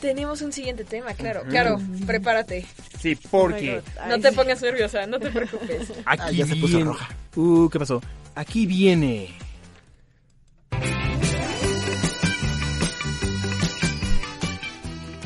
[0.00, 1.42] Tenemos un siguiente tema, claro.
[1.48, 2.66] Claro, prepárate.
[3.00, 5.90] Sí, porque No te pongas nerviosa, no te preocupes.
[6.06, 6.84] aquí Ah, ya se puso viene...
[6.84, 7.08] roja.
[7.36, 8.00] Uh, ¿qué pasó?
[8.34, 9.34] Aquí viene...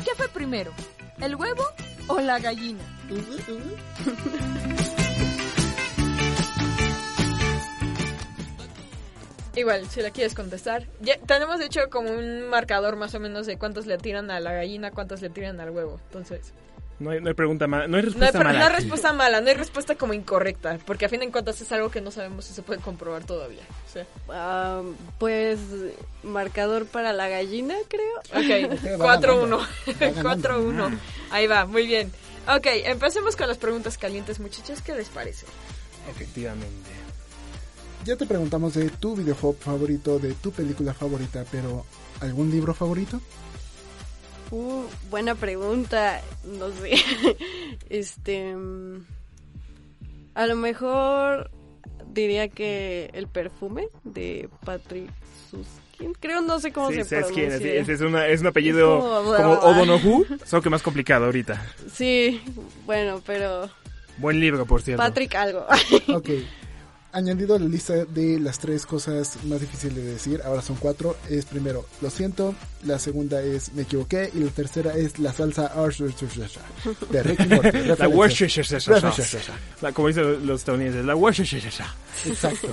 [0.03, 0.71] ¿Qué fue primero?
[1.19, 1.63] ¿El huevo
[2.07, 2.83] o la gallina?
[9.55, 10.87] Igual, si la quieres contestar.
[11.01, 14.39] Ya, tenemos de hecho como un marcador más o menos de cuántos le tiran a
[14.39, 15.99] la gallina, cuántos le tiran al huevo.
[16.07, 16.53] Entonces,
[16.99, 18.59] No hay, no hay pregunta mala, no hay no hay, respuesta mala.
[18.59, 21.71] no hay respuesta mala, no hay respuesta como incorrecta, porque a fin de cuentas es
[21.71, 23.61] algo que no sabemos si se puede comprobar todavía.
[23.89, 24.81] O sea, Ah,
[25.19, 25.59] pues
[26.23, 28.19] marcador para la gallina, creo.
[28.31, 29.67] ok, Va 4-1.
[29.99, 30.29] ganando.
[30.89, 30.97] 4-1.
[31.31, 32.11] Ahí va, muy bien.
[32.47, 34.81] Ok, empecemos con las preguntas calientes, muchachos.
[34.81, 35.45] ¿Qué les parece?
[36.09, 36.89] Efectivamente.
[38.05, 41.85] Ya te preguntamos de tu videojuego favorito, de tu película favorita, pero
[42.19, 43.21] ¿algún libro favorito?
[44.51, 46.21] Uh, buena pregunta.
[46.59, 46.95] No sé.
[47.89, 48.55] este.
[48.55, 49.05] mm,
[50.35, 51.49] A lo mejor
[52.11, 55.09] diría que el perfume de Patrick
[55.49, 56.13] Suskin.
[56.19, 57.57] Creo, no sé cómo Sí, se pronuncia.
[57.57, 61.65] Sí, Ese es, una- es un apellido Es como- como solo que más complicado ahorita.
[61.93, 62.41] Sí,
[62.85, 63.69] bueno, pero
[64.17, 65.01] Buen libro, por cierto.
[65.01, 65.65] Patrick algo.
[66.13, 66.29] Ok.
[67.13, 71.15] añadido a la lista de las tres cosas más difíciles de decir, ahora son cuatro.
[71.29, 72.53] Es primero, lo siento.
[72.85, 74.29] La segunda es, me equivoqué.
[74.33, 75.71] Y la tercera es la salsa
[77.09, 77.71] de Ricky Morty.
[77.71, 78.07] La Referencias.
[78.07, 79.53] Worcestershire.
[79.81, 81.85] La- Como dicen los estadounidenses, la Worcestershire.
[82.25, 82.67] Exacto.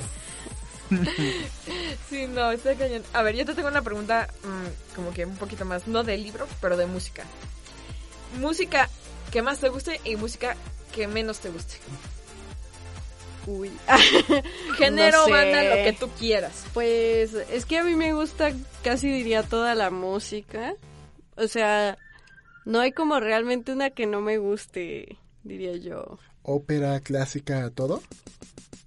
[2.09, 3.03] Sí, no, está cañón.
[3.13, 6.19] A ver, yo te tengo una pregunta mm, como que un poquito más, no de
[6.19, 7.25] libro, pero de música.
[8.41, 8.89] Música
[9.31, 10.57] que más te guste y música
[10.93, 11.77] que menos te guste.
[13.47, 13.71] Uy.
[14.77, 15.31] Género, No sé.
[15.31, 16.65] banda, lo que tú quieras.
[16.75, 20.75] Pues es que a mí me gusta casi diría toda la música.
[21.37, 21.97] O sea,
[22.65, 26.19] no hay como realmente una que no me guste, diría yo.
[26.43, 28.03] Ópera, clásica, todo.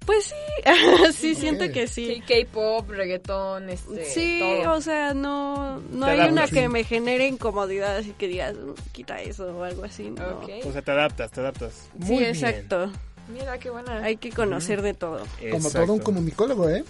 [0.05, 0.33] Pues sí,
[1.13, 2.45] sí, siento que Sí, sí.
[2.45, 4.73] K-pop, reggaetón, este, Sí, todo.
[4.73, 9.21] o sea, no, no hay una que me genere incomodidad, así que digas, "Mm, quita
[9.21, 10.41] eso o algo así, ¿no?
[10.65, 11.73] O sea, te adaptas, te adaptas.
[11.73, 12.29] Sí, Muy bien.
[12.35, 12.91] exacto.
[13.29, 14.03] Mira qué buena.
[14.03, 15.19] Hay que conocer de todo.
[15.19, 15.81] Como Exacto.
[15.81, 16.83] todo un comunicólogo, ¿eh?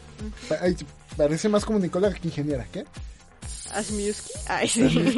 [0.61, 0.75] Ay,
[1.15, 2.85] parece más comunicóloga que ingeniera, ¿qué?
[3.71, 4.31] Asmiuski.
[4.47, 4.81] Ay, sí.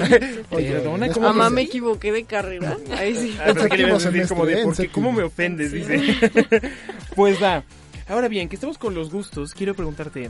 [0.49, 2.78] Perdona, no es ¿cómo por Mamá, me equivoqué de carrera.
[2.97, 3.38] Ay, sí.
[3.39, 4.91] Ah, pensé que le ibas a Séptimo decir como de, ¿por qué?
[4.91, 5.71] ¿Cómo me ofendes?
[5.71, 5.99] Dice.
[7.15, 7.63] pues va.
[8.08, 10.30] Ahora bien, que estamos con los gustos, quiero preguntarte,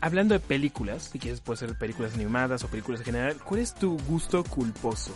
[0.00, 3.74] hablando de películas, si quieres puede ser películas animadas o películas en general, ¿cuál es
[3.74, 5.12] tu gusto culposo?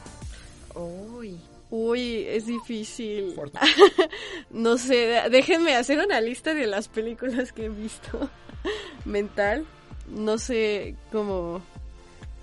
[0.74, 1.40] Uy.
[1.70, 3.35] Uy, es difícil.
[4.50, 8.31] No sé, déjenme hacer una lista de las películas que he visto.
[9.05, 9.66] Mental.
[10.09, 11.62] No sé, como...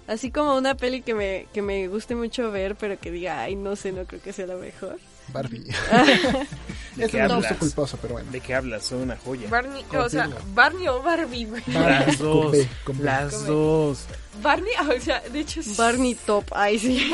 [0.05, 3.55] Así como una peli que me, que me guste mucho ver, pero que diga, ay,
[3.55, 4.99] no sé, no creo que sea la mejor.
[5.33, 5.63] Barbie.
[6.95, 7.37] ¿De es qué un hablas?
[7.39, 8.31] gusto culposo, pero bueno.
[8.31, 8.83] ¿De qué hablas?
[8.85, 9.47] Son una joya.
[9.49, 10.29] Barney, o sea.
[10.53, 11.63] Barney o Barbie, güey.
[11.67, 12.51] Las Con dos.
[12.51, 13.03] B, con B.
[13.03, 13.47] Las Con B.
[13.51, 14.05] dos.
[14.43, 15.73] Barney, o sea, de hecho, sí.
[15.75, 17.11] Barney Top, ay, sí.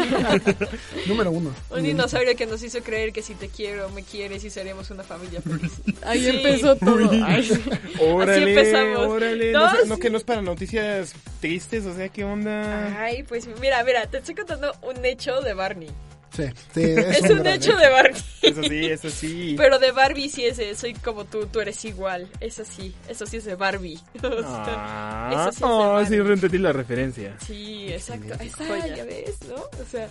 [1.07, 1.53] Número uno.
[1.69, 5.03] Un dinosaurio que nos hizo creer que si te quiero, me quieres y seríamos una
[5.03, 5.71] familia feliz.
[6.05, 6.29] Ahí Sí.
[6.29, 7.09] empezó todo.
[7.25, 7.61] Ay, sí.
[8.01, 9.07] Órale, empezamos.
[9.07, 9.51] órale.
[9.53, 10.01] No, No, sé- no, sí.
[10.01, 13.01] que no es para noticias tristes, o sea, ¿qué onda?
[13.01, 15.89] Ay, pues mira, mira, te estoy contando un hecho de Barney.
[16.35, 18.21] Sí, sí, es, Es un gran hecho de Barney.
[18.41, 19.55] Eso sí, eso sí.
[19.57, 22.29] Pero de Barbie sí es, de, soy como tú, tú eres igual.
[22.39, 23.99] Eso sí, eso sí es de Barbie.
[24.23, 26.07] O sea, Ah, eso sí es de oh, Barbie.
[26.07, 27.35] sí, entendí la referencia.
[27.45, 28.33] Sí, exacto.
[28.39, 29.55] Ahí está, ya ves, ¿no?
[29.55, 30.07] O sea,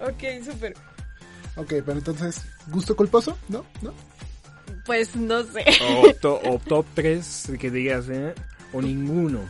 [0.00, 0.74] ok, súper.
[1.56, 3.36] Ok, pero entonces, ¿gusto culposo?
[3.48, 3.64] ¿No?
[3.82, 3.92] ¿No?
[4.86, 5.64] Pues no sé.
[5.82, 8.34] O, to- o top 3 que digas, ¿eh?
[8.72, 9.40] O ninguno.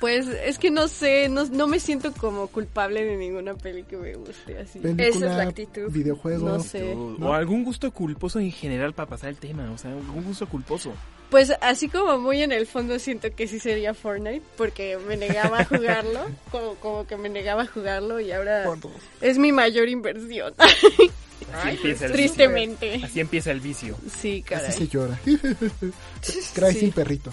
[0.00, 3.96] Pues es que no sé, no, no me siento como culpable de ninguna peli que
[3.98, 4.78] me guste así.
[4.78, 5.90] Película, Esa es la actitud.
[5.92, 6.48] videojuego.
[6.48, 6.94] No sé.
[6.94, 7.28] O, ¿No?
[7.28, 9.70] o algún gusto culposo en general para pasar el tema.
[9.70, 10.92] O sea, algún gusto culposo.
[11.28, 15.60] Pues así como muy en el fondo siento que sí sería Fortnite, porque me negaba
[15.60, 18.90] a jugarlo, como, como que me negaba a jugarlo y ahora dos.
[19.20, 20.54] es mi mayor inversión.
[20.58, 22.90] Así empieza el Tristemente.
[22.92, 23.06] vicio.
[23.06, 23.96] Así empieza el vicio.
[24.18, 24.88] Sí, Así se caray.
[24.88, 25.20] llora.
[26.54, 26.78] Cry Sí.
[26.80, 27.30] sin perrito.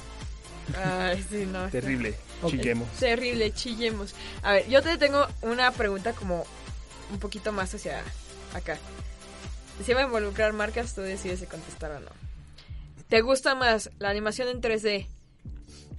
[0.75, 1.65] Ay, sí, no.
[1.65, 2.13] está Terrible.
[2.41, 2.51] Ok.
[2.51, 2.87] Chiquemos.
[2.99, 4.13] Terrible, chillemos.
[4.43, 6.45] A ver, yo te tengo una pregunta como
[7.11, 8.03] un poquito más hacia
[8.53, 8.77] acá.
[9.85, 12.09] Si va a involucrar marcas, tú decides si contestar o no.
[13.09, 15.07] ¿Te gusta más la animación en 3D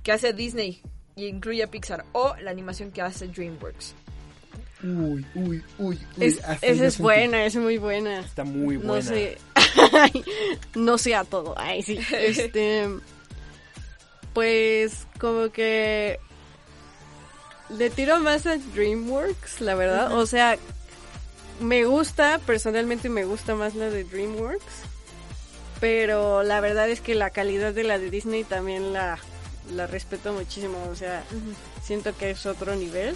[0.02, 0.82] que hace Disney
[1.16, 3.94] y incluye a Pixar o la animación que hace DreamWorks?
[4.82, 6.24] Uy, uy, uy, uy.
[6.24, 7.02] Es- esa es sentí.
[7.02, 8.20] buena, es muy buena.
[8.20, 8.94] Está muy buena.
[8.94, 9.38] No sé.
[10.76, 11.54] No sé a todo.
[11.58, 11.98] Ay, sí.
[12.12, 12.88] Este.
[14.34, 16.20] Pues como que.
[17.70, 20.12] Le tiro más a DreamWorks, la verdad.
[20.16, 20.56] O sea,
[21.60, 24.64] me gusta, personalmente me gusta más la de DreamWorks.
[25.80, 29.18] Pero la verdad es que la calidad de la de Disney también la,
[29.72, 30.82] la respeto muchísimo.
[30.90, 31.22] O sea,
[31.84, 33.14] siento que es otro nivel.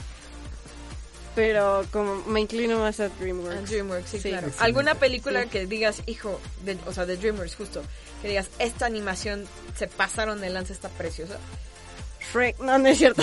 [1.35, 3.59] Pero como me inclino más a DreamWorks.
[3.59, 4.29] A DreamWorks, sí, Sí.
[4.29, 4.49] claro.
[4.59, 7.83] ¿Alguna película que digas, hijo, de, o sea, de DreamWorks justo,
[8.21, 11.38] que digas, esta animación se pasaron de lanza, está preciosa?
[12.32, 13.22] Shrek, no, no es cierto.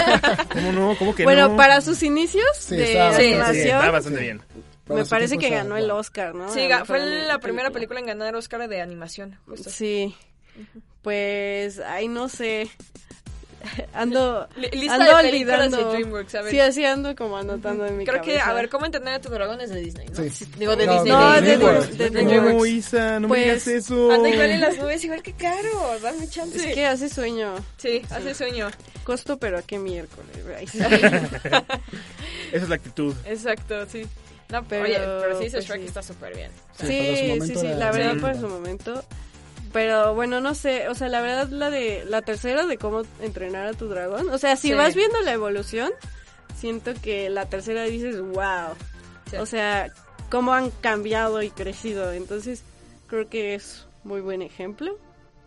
[0.52, 0.96] ¿Cómo no?
[0.98, 1.56] ¿Cómo que bueno, no?
[1.56, 3.14] para sus inicios Sí, de estaba
[3.52, 4.42] Sí, está bastante bien.
[4.86, 5.90] Para me parece que ganó el.
[5.90, 6.52] Oscar, ¿no?
[6.52, 9.70] Sí, fue la primera película en ganar Oscar de animación, justo.
[9.70, 10.14] Sí.
[11.02, 12.70] Pues, ay, no sé.
[13.92, 15.76] Ando, Li- lista ando de películas olvidando.
[15.90, 16.50] de DreamWorks, a ver.
[16.50, 18.50] Sí, así ando como anotando en mi Creo que, cabeza.
[18.50, 20.14] a ver, ¿cómo entender a tu dragón es de Disney, no?
[20.30, 20.46] Sí.
[20.58, 21.12] Digo, de No, Disney.
[21.12, 21.98] no, de de DreamWorks.
[21.98, 22.68] de de No, DreamWorks.
[22.70, 24.10] Isa, no Pues, me digas eso.
[24.12, 26.56] Anda igual en las nubes, igual que caro, dame chance.
[26.56, 27.54] Es que hace sueño.
[27.76, 28.68] Sí, hace sueño.
[29.04, 30.30] Costo, pero a qué miércoles.
[30.70, 30.78] Sí.
[32.52, 33.14] Esa es la actitud.
[33.26, 34.06] Exacto, sí.
[34.50, 35.86] No, Pero, oye, pero sí dice pues, Shrek sí.
[35.86, 36.50] está súper bien.
[36.78, 38.18] Sí, Sí, sí, sí, la verdad Sí.
[38.20, 39.04] para su momento.
[39.72, 43.66] Pero bueno, no sé, o sea, la verdad la de la tercera de cómo entrenar
[43.66, 44.74] a tu dragón, o sea, si Sí.
[44.74, 45.92] vas viendo la evolución,
[46.56, 48.74] siento que la tercera dices, "Wow."
[49.30, 49.36] Sí.
[49.36, 49.92] O sea,
[50.28, 52.12] cómo han cambiado y crecido.
[52.12, 52.62] Entonces,
[53.06, 54.98] creo que es muy buen ejemplo.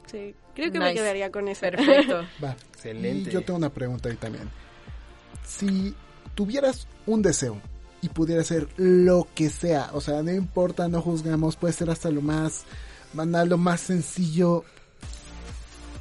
[0.10, 1.72] Sí, Creo que me quedaría con esa.
[1.72, 2.22] Perfecto.
[2.44, 2.56] Va.
[2.74, 3.30] Excelente.
[3.30, 4.50] Y yo tengo una pregunta ahí también.
[5.46, 5.96] Si
[6.36, 7.60] tuvieras un deseo
[8.02, 12.10] y pudiera ser lo que sea, o sea, no importa, no juzgamos, puede ser hasta
[12.12, 12.66] lo más
[13.14, 14.64] banal, lo más sencillo,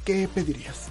[0.05, 0.87] ¿qué pedirías?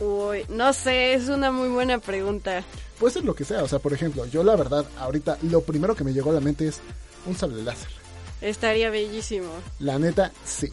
[0.00, 2.64] Uy, no sé, es una muy buena pregunta.
[2.98, 5.94] Puede ser lo que sea, o sea, por ejemplo, yo la verdad, ahorita lo primero
[5.94, 6.80] que me llegó a la mente es
[7.26, 7.88] un sable láser.
[8.40, 9.50] Estaría bellísimo.
[9.78, 10.72] La neta, sí.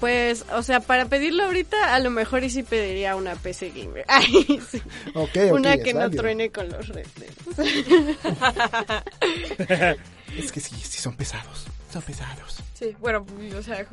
[0.00, 4.04] Pues, o sea, para pedirlo ahorita, a lo mejor y sí pediría una PC gamer.
[4.08, 4.82] Ay, sí.
[5.14, 6.22] Ok, ok, Una que no válido.
[6.22, 7.06] truene con los Dead.
[10.36, 12.62] Es que sí, sí son pesados, son pesados.
[12.74, 13.24] Sí, bueno,
[13.56, 13.86] o sea,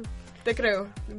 [0.43, 0.87] te creo.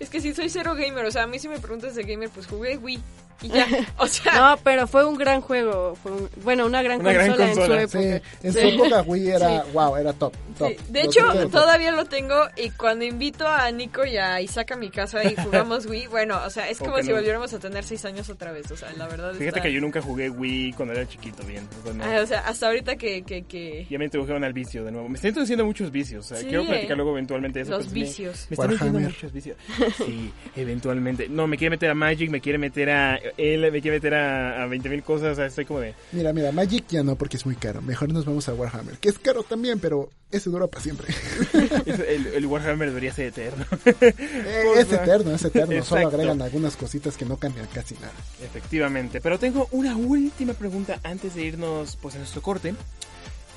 [0.00, 2.30] es que si soy cero gamer, o sea, a mí si me preguntas de gamer,
[2.30, 3.00] pues jugué Wii
[3.42, 3.66] y ya.
[3.98, 5.94] O sea, No, pero fue un gran juego.
[6.02, 7.82] fue un- bueno, una gran Una gran consola, consola.
[7.82, 8.28] en su Sí, época.
[8.42, 9.70] en su época Wii era, Sí.
[9.72, 10.68] wow, era top, top.
[10.68, 14.72] Sí, De Lo hecho, todavía lo tengo y cuando invito a Nico y a Isaac
[14.72, 17.14] a mi casa y jugamos Wii, bueno, o sea, es ¿O como si no?
[17.16, 19.80] volviéramos a tener seis años otra vez, o sea, la verdad Fíjate está- que yo
[19.80, 21.66] nunca jugué Wii cuando era chiquito, bien.
[21.82, 23.22] Cuando- Ah, o sea, hasta ahorita que...
[23.22, 23.86] que, que...
[23.90, 25.08] Ya me introdujeron al vicio de nuevo.
[25.08, 26.24] Me están introduciendo muchos vicios.
[26.24, 26.96] O sea, Sí, quiero platicar eh.
[26.96, 27.70] luego eventualmente eso.
[27.72, 28.46] Los pues, me- vicios.
[28.50, 29.56] Me, están muchos vicios.
[29.96, 31.28] Sí, eventualmente.
[31.28, 34.62] No, me quiere meter a Magic, me quiere meter a él, me quiere meter a,
[34.62, 35.32] a 20 mil cosas.
[35.32, 35.94] O sea, estoy como de...
[36.12, 37.82] Mira, mira, Magic ya no porque es muy caro.
[37.82, 41.08] Mejor nos vamos a Warhammer, que es caro también, pero ese dura para siempre.
[41.86, 43.64] el, el Warhammer debería ser eterno.
[44.00, 45.84] Eh, es eterno, es eterno.
[45.84, 48.12] Solo agregan algunas cositas que no cambian casi nada.
[48.42, 49.20] Efectivamente.
[49.20, 52.74] Pero tengo una última pregunta antes de irnos pues a nuestro corte.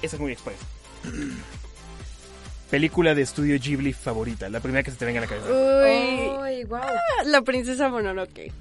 [0.01, 0.57] Esa es muy express.
[2.69, 4.49] Película de estudio Ghibli favorita.
[4.49, 5.47] La primera que se te venga a la cabeza.
[5.47, 6.79] Uy, Ay, wow.
[7.25, 8.51] la princesa Mononoke.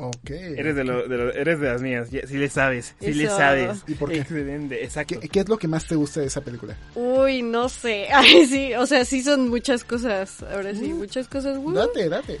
[0.00, 0.30] Ok.
[0.30, 3.36] Eres de, lo- de lo- eres de las mías, sí le sabes, sí le Eso.
[3.36, 3.82] sabes.
[3.88, 4.18] ¿Y por qué?
[4.20, 5.18] Excelente, exacto.
[5.20, 6.76] ¿Qué, qué es lo que más te gusta de esa película?
[6.94, 8.06] Uy, no sé.
[8.14, 10.42] Ay, sí, o sea, sí son muchas cosas.
[10.44, 11.58] Ahora sí, muchas cosas.
[11.58, 12.38] Uh, Date, date.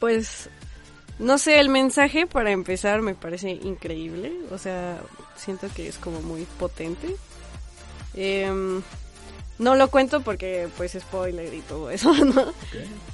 [0.00, 0.48] Pues,
[1.20, 4.32] no sé, el mensaje para empezar me parece increíble.
[4.50, 5.00] O sea,
[5.36, 7.14] siento que es como muy potente.
[8.14, 8.82] Em,
[9.58, 12.52] no lo cuento porque, pues, spoiler y todo eso, ¿no?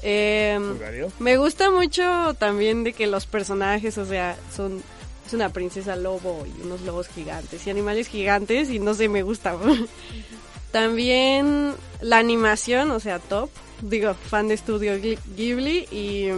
[0.02, 0.76] Em,
[1.18, 4.82] me gusta mucho también de que los personajes, o sea, son
[5.26, 9.22] es una princesa lobo y unos lobos gigantes y animales gigantes y no sé, me
[9.22, 9.56] gusta.
[10.72, 13.50] también la animación, o sea, top.
[13.80, 16.28] Digo, fan de estudio Ghi- Ghibli y,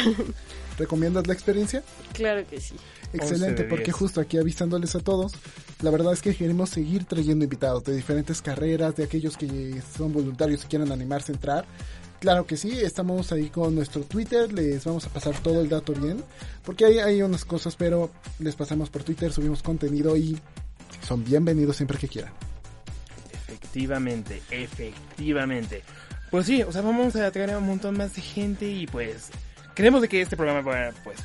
[0.77, 1.83] ¿Recomiendas la experiencia?
[2.13, 2.75] claro que sí.
[3.13, 3.95] Excelente, 11 de porque 10.
[3.95, 5.33] justo aquí avisándoles a todos,
[5.81, 10.13] la verdad es que queremos seguir trayendo invitados de diferentes carreras, de aquellos que son
[10.13, 11.65] voluntarios y quieran animarse a entrar.
[12.19, 15.93] Claro que sí, estamos ahí con nuestro Twitter, les vamos a pasar todo el dato
[15.93, 16.23] bien,
[16.65, 20.39] porque hay, hay unas cosas, pero les pasamos por Twitter, subimos contenido y
[21.07, 22.33] son bienvenidos siempre que quieran.
[23.47, 25.83] Efectivamente, efectivamente.
[26.31, 29.29] Pues sí, o sea, vamos a traer a un montón más de gente y pues
[29.75, 31.19] creemos de que este programa va, pues,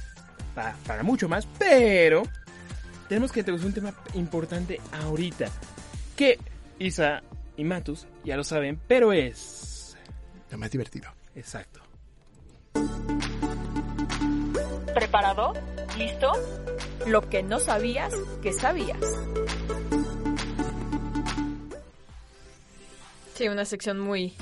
[0.54, 2.22] para mucho más, pero
[3.08, 5.46] tenemos que introducir un tema importante ahorita,
[6.16, 6.38] que
[6.78, 7.22] Isa
[7.56, 9.96] y Matus ya lo saben, pero es...
[10.50, 11.10] Lo más divertido.
[11.34, 11.80] Exacto.
[14.94, 15.54] ¿Preparado?
[15.96, 16.32] ¿Listo?
[17.06, 18.98] Lo que no sabías que sabías.
[23.34, 24.34] Sí, una sección muy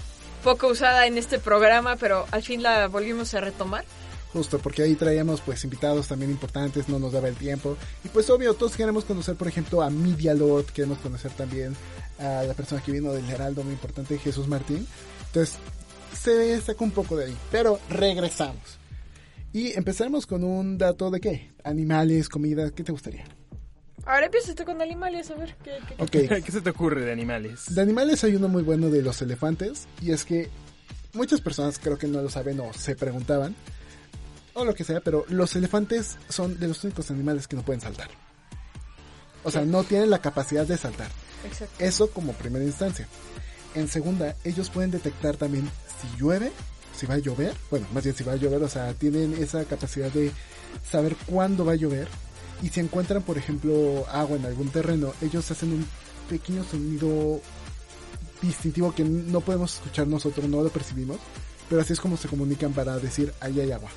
[0.43, 3.85] poco usada en este programa, pero al fin la volvimos a retomar.
[4.33, 7.77] Justo, porque ahí traíamos pues invitados también importantes, no nos daba el tiempo.
[8.05, 11.75] Y pues obvio, todos queremos conocer, por ejemplo, a Media Lord, queremos conocer también
[12.19, 14.87] a la persona que vino del Heraldo, muy importante, Jesús Martín.
[15.27, 15.57] Entonces,
[16.17, 18.79] se sacó un poco de ahí, pero regresamos.
[19.53, 21.51] Y empezaremos con un dato de qué?
[21.65, 23.25] Animales, comida, ¿qué te gustaría?
[24.07, 25.73] Ahora empieza esto con animales, a ver qué...
[25.89, 26.43] qué- Ok.
[26.45, 27.75] ¿Qué se te ocurre de animales?
[27.75, 30.49] De animales hay uno muy bueno de los elefantes y es que
[31.15, 33.57] muchas personas creo que no lo saben o se preguntaban
[34.55, 37.81] o lo que sea, pero los elefantes son de los únicos animales que no pueden
[37.81, 38.09] saltar.
[39.45, 41.09] O sea, no tienen la capacidad de saltar.
[41.45, 41.75] Exacto.
[41.79, 43.09] Eso como primera instancia.
[43.75, 45.71] En segunda, ellos pueden detectar también
[46.01, 46.53] si llueve,
[46.97, 49.65] si va a llover, bueno, más bien si va a llover, o sea, tienen esa
[49.65, 50.33] capacidad de
[50.89, 52.09] saber cuándo va a llover.
[52.63, 55.87] Y si encuentran, por ejemplo, agua en algún terreno, ellos hacen un
[56.29, 57.41] pequeño sonido
[58.43, 61.19] distintivo que no podemos escuchar nosotros, no lo percibimos,
[61.69, 63.91] pero así es como se comunican para decir ahí hay agua.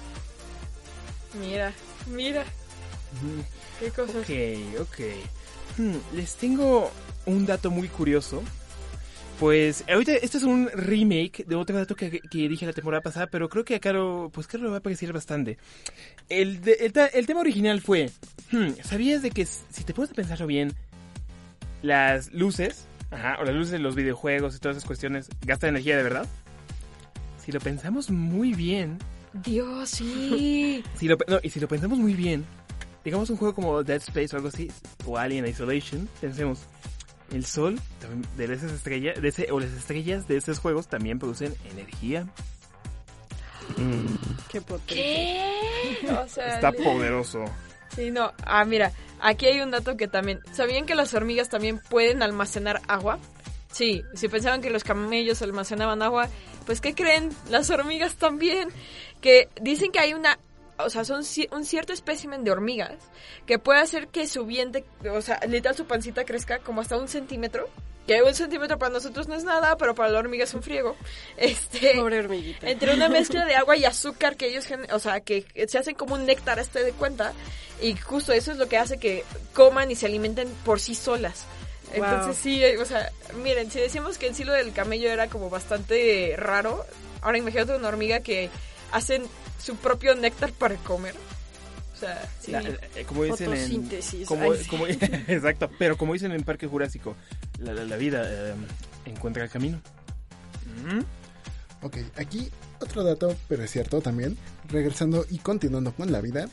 [1.39, 1.73] Mira,
[2.07, 2.43] mira.
[3.79, 4.15] Qué cosas.
[4.17, 4.99] Ok, ok.
[5.77, 6.91] Hmm, les tengo
[7.25, 8.43] un dato muy curioso.
[9.39, 13.27] Pues ahorita este es un remake de otro dato que, que dije la temporada pasada,
[13.27, 15.57] pero creo que a Caro, pues Caro le va a parecer bastante.
[16.29, 18.11] El, de- el, tema original fue,
[18.51, 20.73] hmm, ¿sabías de que si te pones a pensarlo bien,
[21.81, 25.97] las luces, ajá, o las luces de los videojuegos y todas esas cuestiones gastan energía
[25.97, 26.27] de verdad?
[27.43, 28.99] Si lo pensamos muy bien,
[29.33, 30.83] Dios, sí.
[30.95, 32.45] si lo, no, y si lo pensamos muy bien,
[33.03, 34.71] digamos un juego como Dead Space o algo así,
[35.05, 36.59] o Alien Isolation, pensemos,
[37.31, 41.17] el sol también- de esas estrellas, de ese, o las estrellas de esos juegos también
[41.19, 42.27] producen energía.
[44.51, 44.93] Qué potente.
[44.93, 46.07] ¿Qué?
[46.11, 47.43] O sea, Está le- poderoso.
[47.95, 48.31] Sí, no.
[48.45, 50.39] Ah, mira, aquí hay un dato que también.
[50.51, 53.19] ¿Sabían que las hormigas también pueden almacenar agua?
[53.71, 56.27] Sí, si pensaban que los camellos almacenaban agua,
[56.65, 57.29] pues ¿qué creen?
[57.49, 58.69] Las hormigas también.
[59.23, 60.37] Que dicen que hay una.
[60.77, 62.95] O sea, son un cierto espécimen de hormigas
[63.45, 67.07] que puede hacer que su vientre, o sea, literal su pancita crezca como hasta un
[67.07, 67.69] centímetro.
[68.07, 70.97] Que un centímetro para nosotros no es nada, pero para la hormiga es un friego.
[71.37, 72.69] Este, Pobre hormiguita.
[72.69, 75.95] entre una mezcla de agua y azúcar que ellos, gen- o sea, que se hacen
[75.95, 77.31] como un néctar, este de cuenta,
[77.81, 81.45] y justo eso es lo que hace que coman y se alimenten por sí solas.
[81.95, 82.03] Wow.
[82.03, 83.09] Entonces sí, eh, o sea,
[83.41, 86.85] miren, si decíamos que el silo del camello era como bastante raro,
[87.21, 88.49] ahora imagínate una hormiga que
[88.93, 89.23] hacen
[89.61, 91.15] su propio néctar para comer.
[91.93, 92.51] O sea, sí.
[92.51, 94.27] La- la- eh, como dicen en, Fotosíntesis.
[94.27, 94.69] como, Ay, sí.
[94.69, 94.87] como-
[95.27, 97.15] exacto, pero como dicen en Parque Jurásico,
[97.59, 98.53] la, la- la vida eh,
[99.05, 99.81] encuentra el camino.
[100.85, 101.85] Mm.
[101.85, 104.37] Ok, aquí otro dato, pero es cierto también,
[104.69, 106.47] regresando y continuando con la vida,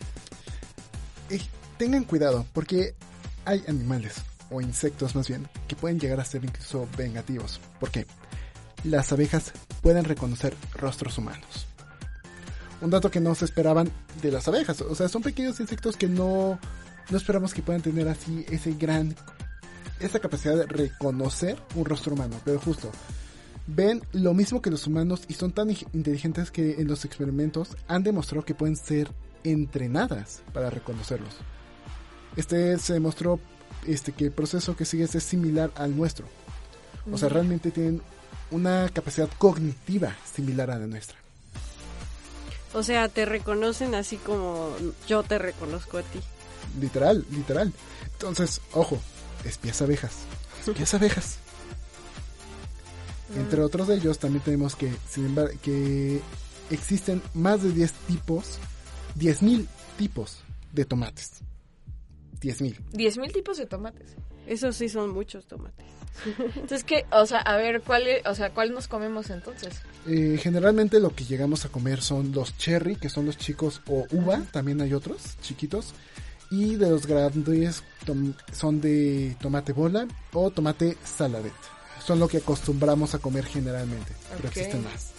[1.31, 1.41] eh,
[1.79, 2.95] tengan cuidado porque
[3.45, 4.17] hay animales,
[4.51, 7.61] o insectos más bien, que pueden llegar a ser incluso vengativos.
[7.81, 8.07] ¿Por qué?
[8.85, 11.67] Las abejas pueden reconocer rostros humanos.
[12.81, 13.91] Un dato que no se esperaban
[14.23, 16.59] de las abejas, o sea, son pequeños insectos que no,
[17.11, 19.15] no esperamos que puedan tener así ese gran,
[20.01, 22.91] esa capacidad de reconocer un rostro humano, pero justo,
[23.67, 27.77] ven lo mismo que los humanos y son tan ig- inteligentes que en los experimentos
[27.87, 29.11] han demostrado que pueden ser
[29.45, 31.35] entrenadas para reconocerlos.
[32.37, 33.41] Este se demostró
[33.87, 36.27] este, que el proceso que sigues es similar al nuestro.
[37.13, 38.01] O sea, realmente tienen
[38.51, 41.17] una capacidad cognitiva similar a la nuestra.
[42.73, 44.71] O sea, te reconocen así como
[45.09, 46.21] yo te reconozco a ti.
[46.81, 47.73] Literal, literal.
[48.13, 49.01] Entonces, ojo,
[49.45, 50.13] espías abejas.
[50.67, 51.39] Espías abejas.
[53.37, 56.21] Entre otros de ellos también tenemos que, sin embargo, que
[56.71, 58.59] existen más de 10 tipos,
[59.19, 59.67] 10.000
[59.99, 60.39] tipos
[60.73, 61.41] de tomates.
[62.41, 62.77] 10.000.
[62.93, 64.17] 10.000 tipos de tomates.
[64.47, 65.87] Esos sí son muchos tomates.
[66.27, 67.07] Entonces, ¿qué?
[67.13, 69.81] O sea, a ver, ¿cuál, o sea, ¿cuál nos comemos entonces?
[70.07, 74.07] Eh, generalmente lo que llegamos a comer son los cherry, que son los chicos, o
[74.13, 75.95] uva, también hay otros chiquitos.
[76.51, 77.85] Y de los grandes
[78.53, 81.53] son de tomate bola o tomate saladet.
[82.05, 85.13] Son lo que acostumbramos a comer generalmente, pero existen más.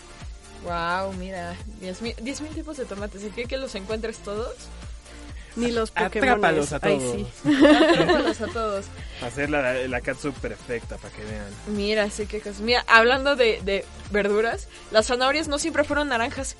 [0.63, 3.23] Wow, mira, 10.000 10.000 tipos de tomates.
[3.23, 4.55] ¿Y qué que los encuentres todos?
[5.55, 6.83] Ni los Atrápalos Pokémon.
[6.83, 7.15] a Ay, todos.
[7.43, 7.65] sí.
[7.65, 8.85] Atrápalos a todos.
[9.21, 11.47] Hacer la, la catsup perfecta para que vean.
[11.67, 12.61] Mira, sí, qué cosas.
[12.61, 16.55] Mira, hablando de, de verduras, las zanahorias no siempre fueron naranjas.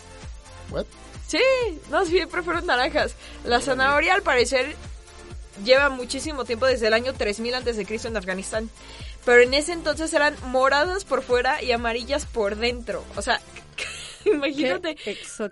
[0.70, 0.86] What?
[1.28, 1.42] Sí,
[1.90, 3.16] no siempre fueron naranjas.
[3.46, 4.76] La zanahoria, al parecer,
[5.64, 8.70] lleva muchísimo tiempo desde el año 3000 antes de Cristo en Afganistán.
[9.24, 13.04] Pero en ese entonces eran moradas por fuera y amarillas por dentro.
[13.16, 13.40] O sea,
[14.26, 14.96] imagínate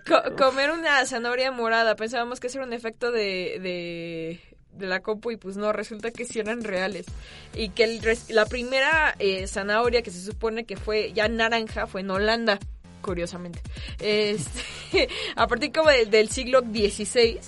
[0.06, 1.96] co- comer una zanahoria morada.
[1.96, 4.40] Pensábamos que ese era un efecto de, de
[4.72, 7.06] de la compu y pues no, resulta que sí eran reales.
[7.54, 12.02] Y que el la primera eh, zanahoria que se supone que fue ya naranja fue
[12.02, 12.58] en Holanda,
[13.02, 13.60] curiosamente.
[13.98, 17.40] Este, a partir como de- del siglo XVI,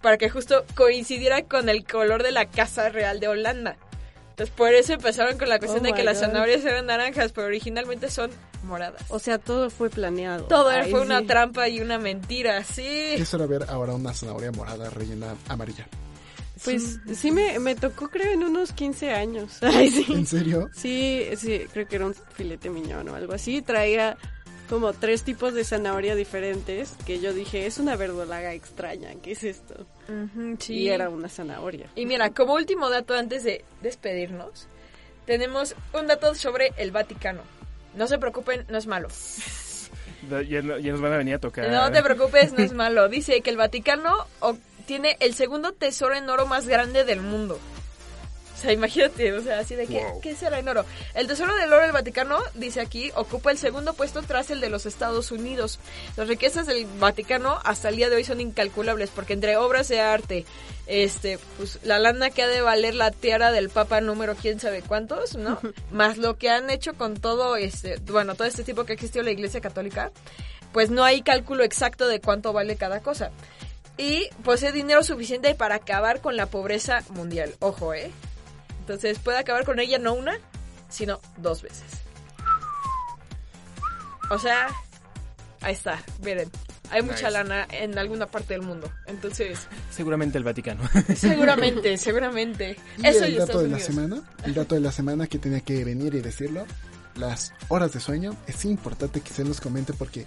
[0.00, 3.76] para que justo coincidiera con el color de la Casa Real de Holanda.
[4.30, 7.48] Entonces por eso empezaron con la cuestión Oh de que las zanahorias eran naranjas, pero
[7.48, 8.30] originalmente son
[8.68, 9.02] moradas.
[9.08, 10.44] O sea, todo fue planeado.
[10.44, 13.14] Todo Ay, fue una trampa y una mentira, sí.
[13.16, 15.86] Quisiera ver ahora una zanahoria morada rellena amarilla.
[16.64, 19.58] Pues sí me, me tocó creo en unos 15 años.
[19.62, 20.06] Ay, sí.
[20.12, 20.70] ¿En serio?
[20.74, 23.62] Sí, sí, creo que era un filete miñón o algo así.
[23.62, 24.16] Traía
[24.68, 29.44] como tres tipos de zanahoria diferentes que yo dije, es una verdolaga extraña, ¿qué es
[29.44, 29.86] esto?
[30.58, 30.74] Sí.
[30.74, 31.88] Y era una zanahoria.
[31.94, 34.68] Y mira, como último dato antes de despedirnos,
[35.26, 37.42] tenemos un dato sobre el Vaticano.
[37.98, 39.08] No se preocupen, no es malo.
[40.48, 41.68] Ya, no- ya nos van a venir a tocar.
[41.70, 43.08] No te preocupes, no es malo.
[43.08, 44.14] Dice que el Vaticano
[44.86, 47.58] tiene el segundo tesoro en oro más grande del mundo.
[48.58, 50.20] O sea, imagínate, o sea, así de que, Wow.
[50.20, 50.84] ¿qué será en oro?
[51.14, 54.68] El tesoro del oro del Vaticano, dice aquí, ocupa el segundo puesto tras el de
[54.68, 55.78] los Estados Unidos.
[56.16, 60.00] Las riquezas del Vaticano hasta el día de hoy son incalculables, porque entre obras de
[60.00, 60.44] arte,
[60.88, 64.82] este, pues la lana que ha de valer la tiara del Papa número quién sabe
[64.82, 65.60] cuántos, ¿no?
[65.92, 69.30] Más lo que han hecho con todo este, bueno, todo este tipo que existió la
[69.30, 70.10] Iglesia Católica,
[70.72, 73.30] pues no hay cálculo exacto de cuánto vale cada cosa.
[73.96, 77.54] Y posee dinero suficiente para acabar con la pobreza mundial.
[77.58, 78.10] Ojo, ¿eh?
[78.88, 80.38] Entonces puede acabar con ella no una,
[80.88, 81.84] sino dos veces.
[84.30, 84.68] O sea,
[85.60, 86.50] ahí está, miren.
[86.90, 87.30] Hay mucha Nice.
[87.32, 88.90] lana en alguna parte del mundo.
[89.06, 90.82] Entonces, Seguramente el Vaticano.
[91.16, 92.78] seguramente, seguramente.
[92.96, 93.94] Y Eso el y dato Estados de la Unidos.
[93.94, 96.64] semana, el dato de la semana que tenía que venir y decirlo,
[97.16, 100.26] las horas de sueño, es importante que se nos comente porque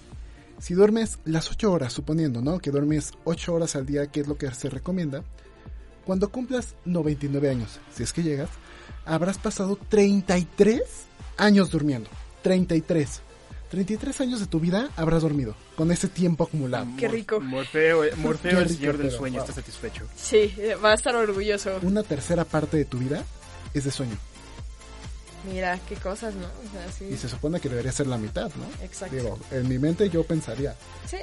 [0.59, 2.59] si duermes las 8 horas, suponiendo, ¿no?
[2.59, 5.23] Que duermes 8 horas al día, que es lo que se recomienda,
[6.05, 8.49] cuando cumplas 99 años, si es que llegas,
[9.05, 10.81] habrás pasado 33
[11.37, 12.09] años durmiendo.
[12.43, 13.21] 33.
[13.69, 16.87] 33 años de tu vida habrás dormido con ese tiempo acumulado.
[16.97, 17.39] Qué rico.
[17.39, 19.43] Morfeo, eh, Morfeo Qué el señor del sueño, wow.
[19.43, 20.05] está satisfecho.
[20.15, 21.79] Sí, va a estar orgulloso.
[21.81, 23.23] Una tercera parte de tu vida
[23.73, 24.17] es de sueño.
[25.49, 26.45] Mira, qué cosas, ¿no?
[26.45, 27.05] O sea, sí.
[27.13, 28.85] Y se supone que debería ser la mitad, ¿no?
[28.85, 29.15] Exacto.
[29.15, 30.75] Digo, en mi mente yo pensaría,
[31.07, 31.17] Sí,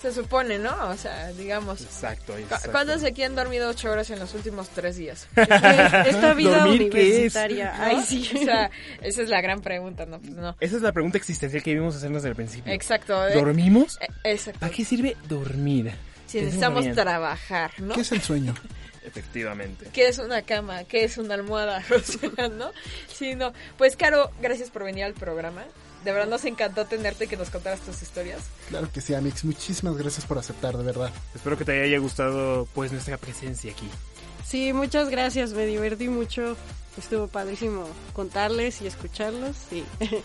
[0.00, 0.72] se supone, ¿no?
[0.90, 1.80] O sea, digamos.
[1.80, 2.70] Exacto, ¿cu- exacto.
[2.72, 5.26] ¿Cuántos de aquí han dormido ocho horas en los últimos tres días?
[5.36, 7.06] Esta vida ¿Dormir qué es?
[7.34, 7.74] universitaria.
[7.76, 7.84] ¿No?
[7.84, 8.30] Ay, sí.
[8.34, 8.70] O sea,
[9.02, 10.20] esa es la gran pregunta, ¿no?
[10.20, 10.56] Pues no.
[10.60, 12.72] Esa es la pregunta existencial que vimos hacernos desde el principio.
[12.72, 13.26] Exacto.
[13.28, 13.34] ¿eh?
[13.34, 13.98] ¿Dormimos?
[14.00, 14.60] Eh, Exacto.
[14.60, 15.92] ¿Para qué sirve dormir?
[16.26, 16.94] Si necesitamos bien.
[16.94, 17.94] trabajar, ¿no?
[17.94, 18.54] ¿qué es el sueño?
[19.04, 19.86] Efectivamente.
[19.92, 20.84] ¿Qué es una cama?
[20.84, 21.82] ¿Qué es una almohada?
[22.58, 22.70] ¿no?
[23.12, 23.52] Sí, no.
[23.78, 25.64] Pues, Caro, gracias por venir al programa.
[26.08, 28.40] De verdad nos encantó tenerte y que nos contaras tus historias.
[28.70, 29.44] Claro que sí, Amix.
[29.44, 31.12] Muchísimas gracias por aceptar, de verdad.
[31.34, 33.86] Espero que te haya gustado pues nuestra presencia aquí.
[34.42, 36.56] Sí, muchas gracias, me divertí mucho.
[36.96, 39.54] Estuvo padrísimo contarles y escucharlos.
[39.68, 39.84] Sí.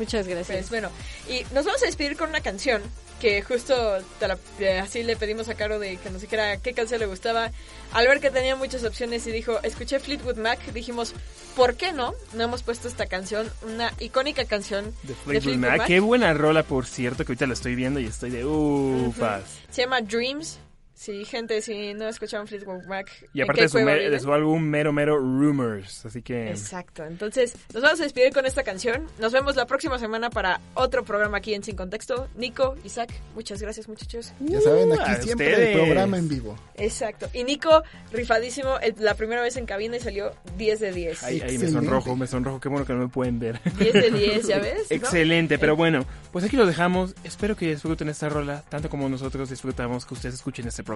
[0.00, 0.68] muchas gracias.
[0.68, 0.90] Pues bueno,
[1.28, 2.82] y nos vamos a despedir con una canción
[3.20, 3.74] que justo
[4.18, 7.06] te la- eh, así le pedimos a Caro de que nos dijera qué canción le
[7.06, 7.50] gustaba.
[7.92, 11.14] Al ver que tenía muchas opciones y dijo, escuché Fleetwood Mac, dijimos,
[11.54, 12.14] ¿por qué no?
[12.34, 15.78] No hemos puesto esta canción, una icónica canción De Fleetwood Mac.
[15.78, 15.86] Mac.
[15.86, 19.42] Qué buena rola, por cierto, que ahorita la estoy viendo y estoy de upas.
[19.70, 20.58] Se llama Dreams.
[21.00, 23.10] Sí, gente, si no escucharon Fleetwood Mac.
[23.32, 24.12] Y ¿en aparte de su, cueva me- viven?
[24.12, 26.04] de su álbum Mero Mero Rumors.
[26.04, 26.50] Así que...
[26.50, 27.04] Exacto.
[27.06, 29.06] Entonces, nos vamos a despedir con esta canción.
[29.18, 32.28] Nos vemos la próxima semana para otro programa aquí en Sin Contexto.
[32.36, 34.34] Nico, Isaac, muchas gracias, muchachos.
[34.40, 35.68] Ya saben, aquí a siempre ustedes.
[35.70, 36.54] el programa en vivo.
[36.76, 37.30] Exacto.
[37.32, 37.82] Y Nico,
[38.12, 41.22] rifadísimo, el- la primera vez en cabina y salió 10 de 10.
[41.22, 42.60] Ay, ay, me sonrojo, me sonrojo.
[42.60, 43.58] Qué bueno que no me pueden ver.
[43.78, 44.90] 10 de 10, ¿ya ves?
[44.90, 44.96] ¿No?
[44.96, 47.14] Excelente, Eh, pero bueno, pues aquí lo dejamos.
[47.24, 50.89] Espero que disfruten esta rola, tanto como nosotros disfrutamos que ustedes escuchen este programa.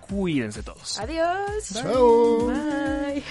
[0.00, 0.98] Cuídense todos.
[0.98, 1.68] Adiós.
[1.72, 2.46] Chao.
[2.46, 3.24] Bye.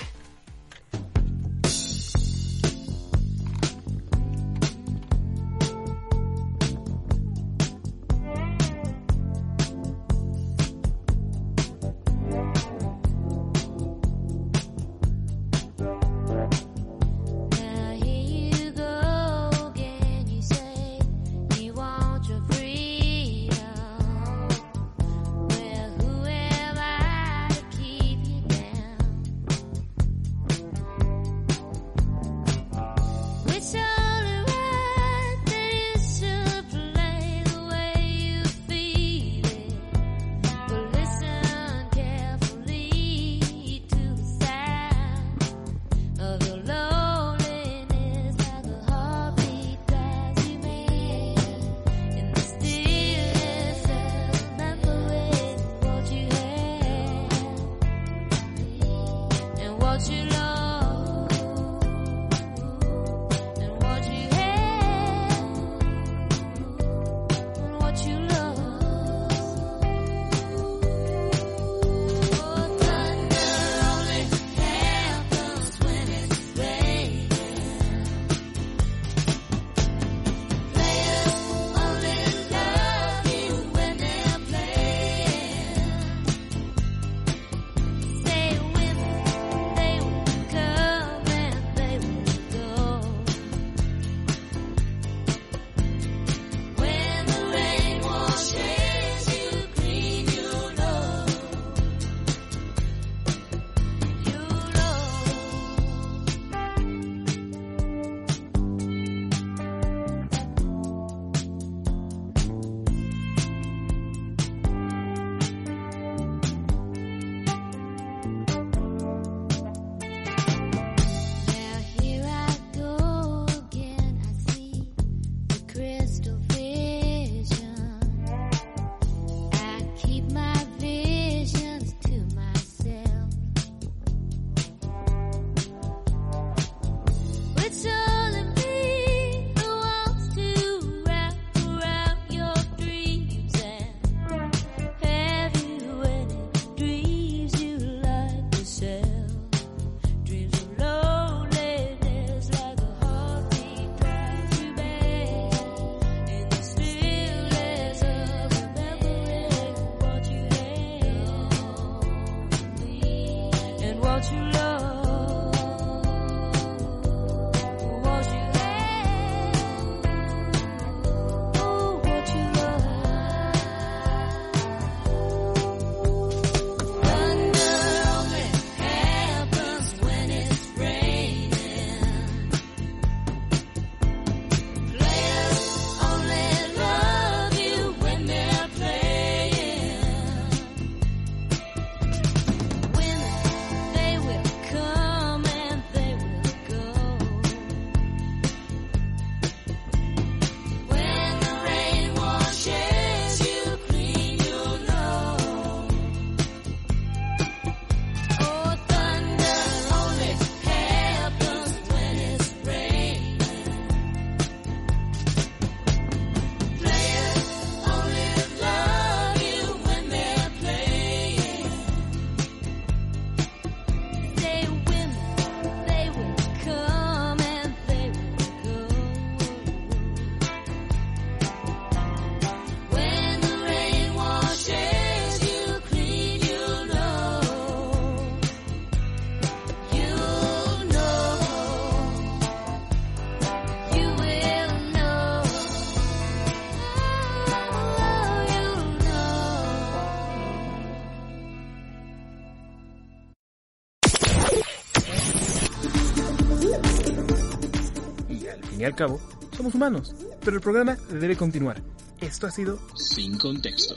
[258.86, 259.20] al cabo,
[259.56, 261.82] somos humanos, pero el programa debe continuar.
[262.22, 263.96] Esto ha sido Sin Contexto.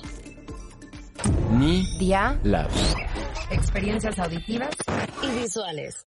[1.53, 2.95] Ni Dia Labs.
[3.51, 4.71] Experiencias auditivas
[5.23, 6.05] y visuales.